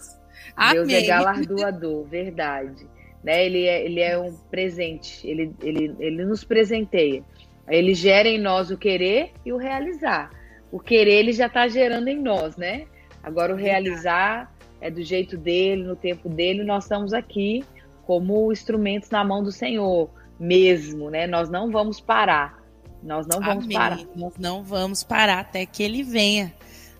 [0.56, 0.86] Amém.
[0.86, 2.86] Deus é galardoador, verdade.
[3.22, 3.46] Né?
[3.46, 7.22] Ele, é, ele é um presente, ele, ele, ele nos presenteia.
[7.68, 10.30] Ele gera em nós o querer e o realizar.
[10.70, 12.86] O querer ele já está gerando em nós, né?
[13.22, 16.64] Agora o realizar é do jeito dele, no tempo dele.
[16.64, 17.64] Nós estamos aqui
[18.12, 21.26] como instrumentos na mão do Senhor mesmo, né?
[21.26, 22.62] Nós não vamos parar.
[23.02, 23.78] Nós não vamos Amém.
[23.78, 24.00] parar.
[24.14, 26.52] Nós não vamos parar até que ele venha,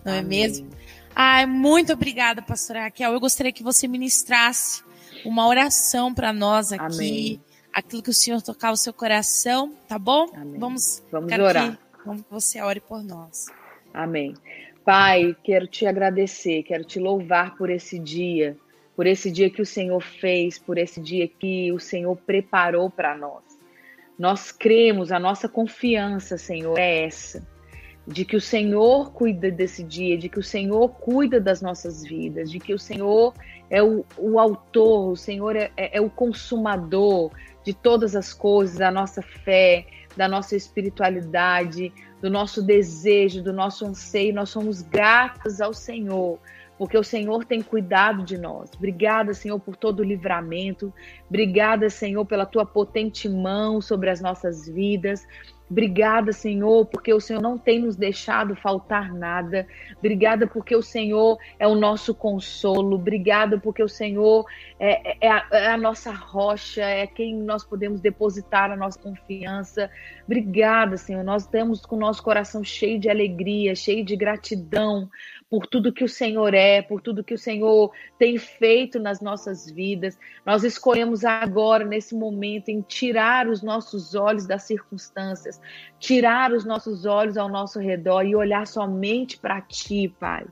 [0.02, 0.44] não é Amém.
[0.44, 0.70] é mesmo?
[1.14, 3.12] Ai, muito obrigada, pastora Raquel.
[3.12, 4.82] Eu gostaria que você ministrasse
[5.22, 6.82] uma oração para nós aqui.
[6.82, 7.40] Amém.
[7.74, 10.28] Aquilo que o Senhor tocar o seu coração, tá bom?
[10.58, 11.78] Vamos, Vamos orar.
[12.06, 13.46] Vamos que você ore por nós.
[13.92, 14.32] Amém.
[14.82, 18.56] Pai, quero te agradecer, quero te louvar por esse dia,
[18.96, 23.16] por esse dia que o Senhor fez, por esse dia que o Senhor preparou para
[23.16, 23.42] nós.
[24.18, 27.42] Nós cremos, a nossa confiança, Senhor, é essa
[28.06, 32.50] de que o Senhor cuida desse dia, de que o Senhor cuida das nossas vidas,
[32.50, 33.32] de que o Senhor
[33.70, 37.30] é o, o autor, o Senhor é, é, é o consumador
[37.64, 39.86] de todas as coisas, da nossa fé,
[40.16, 44.34] da nossa espiritualidade, do nosso desejo, do nosso anseio.
[44.34, 46.38] Nós somos gratos ao Senhor
[46.82, 48.68] porque o Senhor tem cuidado de nós.
[48.74, 50.92] Obrigada, Senhor, por todo o livramento.
[51.28, 55.24] Obrigada, Senhor, pela tua potente mão sobre as nossas vidas.
[55.70, 59.64] Obrigada, Senhor, porque o Senhor não tem nos deixado faltar nada.
[59.96, 62.96] Obrigada porque o Senhor é o nosso consolo.
[62.96, 64.44] Obrigada porque o Senhor
[64.78, 69.88] é, é, a, é, a, nossa rocha, é quem nós podemos depositar a nossa confiança.
[70.26, 71.22] Obrigada, Senhor.
[71.22, 75.08] Nós estamos com o nosso coração cheio de alegria, cheio de gratidão
[75.52, 79.70] por tudo que o Senhor é, por tudo que o Senhor tem feito nas nossas
[79.70, 80.18] vidas.
[80.46, 85.60] Nós escolhemos agora, nesse momento, em tirar os nossos olhos das circunstâncias,
[85.98, 90.46] tirar os nossos olhos ao nosso redor e olhar somente para Ti, Pai.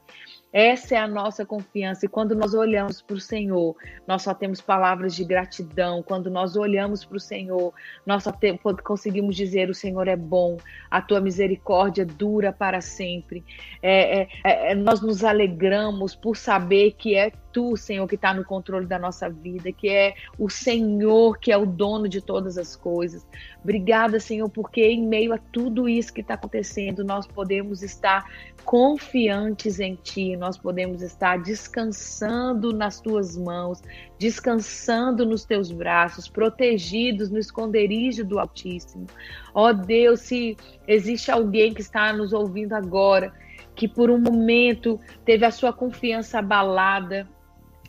[0.53, 2.07] Essa é a nossa confiança.
[2.07, 3.77] E quando nós olhamos para o Senhor,
[4.07, 6.03] nós só temos palavras de gratidão.
[6.03, 7.73] Quando nós olhamos para o Senhor,
[8.05, 10.57] nós só te, conseguimos dizer: O Senhor é bom,
[10.91, 13.45] a tua misericórdia dura para sempre.
[13.81, 18.45] É, é, é, nós nos alegramos por saber que é tu, Senhor, que está no
[18.45, 22.77] controle da nossa vida, que é o Senhor que é o dono de todas as
[22.77, 23.27] coisas.
[23.63, 28.25] Obrigada, Senhor, porque em meio a tudo isso que está acontecendo, nós podemos estar
[28.65, 33.83] confiantes em Ti, nós podemos estar descansando nas Tuas mãos,
[34.19, 39.07] descansando nos Teus braços, protegidos no esconderijo do Altíssimo.
[39.53, 40.57] Ó oh, Deus, se
[40.89, 43.35] existe alguém que está nos ouvindo agora,
[43.77, 47.29] que por um momento teve a sua confiança abalada,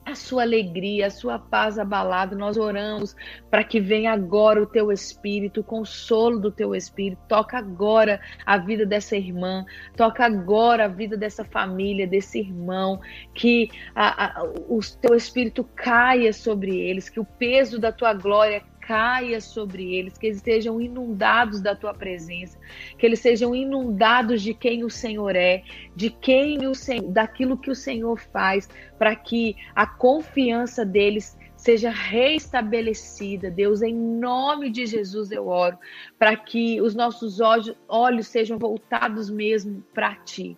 [0.06, 2.36] a sua alegria, a sua paz abalada.
[2.36, 3.16] Nós oramos
[3.50, 7.22] para que venha agora o teu espírito, o consolo do teu espírito.
[7.28, 13.00] Toca agora a vida dessa irmã, toca agora a vida dessa família, desse irmão,
[13.34, 18.64] que a, a, o teu espírito caia sobre eles, que o peso da tua glória
[18.92, 22.60] caia sobre eles, que eles sejam inundados da tua presença,
[22.98, 25.64] que eles sejam inundados de quem o Senhor é,
[25.96, 28.68] de quem o Senhor, daquilo que o Senhor faz,
[29.00, 33.50] para que a confiança deles seja restabelecida.
[33.50, 35.78] Deus, em nome de Jesus eu oro,
[36.20, 40.58] para que os nossos olhos, olhos sejam voltados mesmo para ti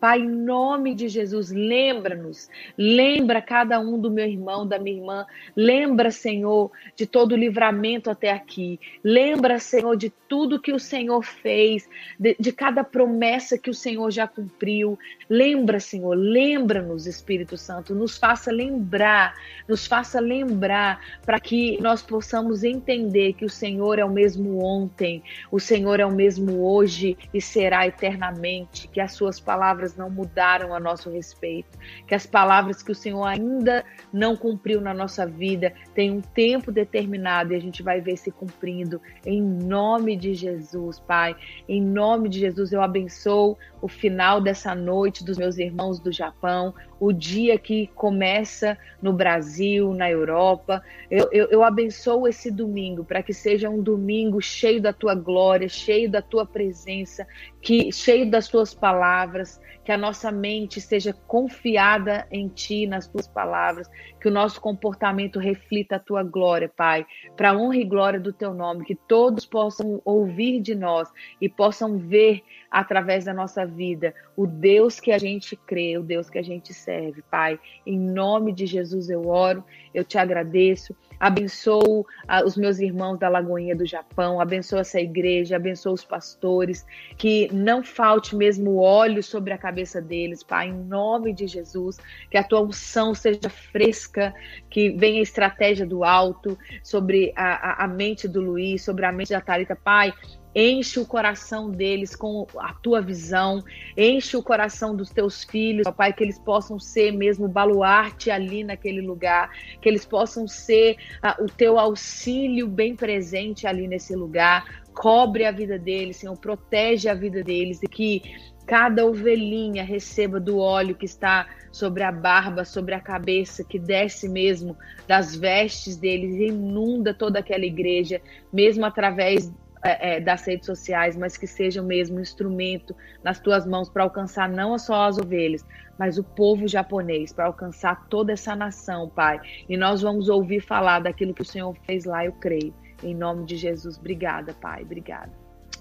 [0.00, 5.26] Pai, em nome de Jesus, lembra-nos, lembra cada um do meu irmão, da minha irmã,
[5.54, 11.22] lembra, Senhor, de todo o livramento até aqui, lembra, Senhor, de tudo que o Senhor
[11.22, 11.86] fez,
[12.18, 14.98] de, de cada promessa que o Senhor já cumpriu,
[15.28, 19.34] lembra, Senhor, lembra-nos, Espírito Santo, nos faça lembrar,
[19.68, 25.22] nos faça lembrar, para que nós possamos entender que o Senhor é o mesmo ontem,
[25.52, 30.10] o Senhor é o mesmo hoje e será eternamente, que as suas palavras palavras não
[30.10, 35.26] mudaram a nosso respeito, que as palavras que o Senhor ainda não cumpriu na nossa
[35.26, 39.00] vida têm um tempo determinado e a gente vai ver se cumprindo.
[39.24, 41.34] Em nome de Jesus, Pai,
[41.68, 46.74] em nome de Jesus, eu abençoo o final dessa noite dos meus irmãos do Japão,
[46.98, 50.82] o dia que começa no Brasil, na Europa.
[51.10, 55.68] Eu, eu, eu abençoo esse domingo para que seja um domingo cheio da tua glória,
[55.68, 57.26] cheio da tua presença,
[57.62, 63.26] que cheio das tuas palavras, que a nossa mente seja confiada em ti, nas tuas
[63.26, 63.88] palavras,
[64.20, 67.06] que o nosso comportamento reflita a tua glória, Pai,
[67.36, 71.08] para a honra e glória do teu nome, que todos possam ouvir de nós
[71.40, 76.30] e possam ver através da nossa vida o Deus que a gente crê, o Deus
[76.30, 77.58] que a gente serve, Pai.
[77.86, 80.94] Em nome de Jesus eu oro, eu te agradeço.
[81.20, 82.06] Abençoo
[82.46, 86.86] os meus irmãos da Lagoinha do Japão, abençoo essa igreja, abençoo os pastores,
[87.18, 91.98] que não falte mesmo óleo sobre a cabeça deles, Pai, em nome de Jesus,
[92.30, 94.34] que a tua unção seja fresca,
[94.70, 99.12] que venha a estratégia do alto sobre a, a, a mente do Luiz, sobre a
[99.12, 100.14] mente da Thalita, Pai,
[100.54, 103.62] Enche o coração deles com a tua visão,
[103.96, 108.64] enche o coração dos teus filhos, ó Pai, que eles possam ser mesmo baluarte ali
[108.64, 114.82] naquele lugar, que eles possam ser uh, o teu auxílio bem presente ali nesse lugar.
[114.92, 118.22] Cobre a vida deles, Senhor, protege a vida deles e que
[118.66, 124.28] cada ovelhinha receba do óleo que está sobre a barba, sobre a cabeça, que desce
[124.28, 124.76] mesmo
[125.06, 128.20] das vestes deles inunda toda aquela igreja,
[128.52, 129.52] mesmo através
[129.82, 134.02] é, é, das redes sociais, mas que seja mesmo um instrumento nas tuas mãos para
[134.02, 135.64] alcançar não só as ovelhas,
[135.98, 139.40] mas o povo japonês, para alcançar toda essa nação, Pai.
[139.68, 142.74] E nós vamos ouvir falar daquilo que o Senhor fez lá, eu creio.
[143.02, 145.32] Em nome de Jesus, obrigada, Pai, obrigada.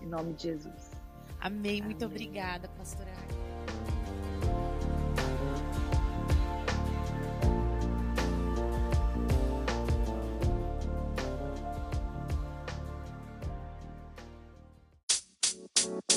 [0.01, 0.91] Em nome de Jesus.
[1.41, 1.81] Amém.
[1.81, 2.15] Muito Amém.
[2.15, 3.48] obrigada, pastora.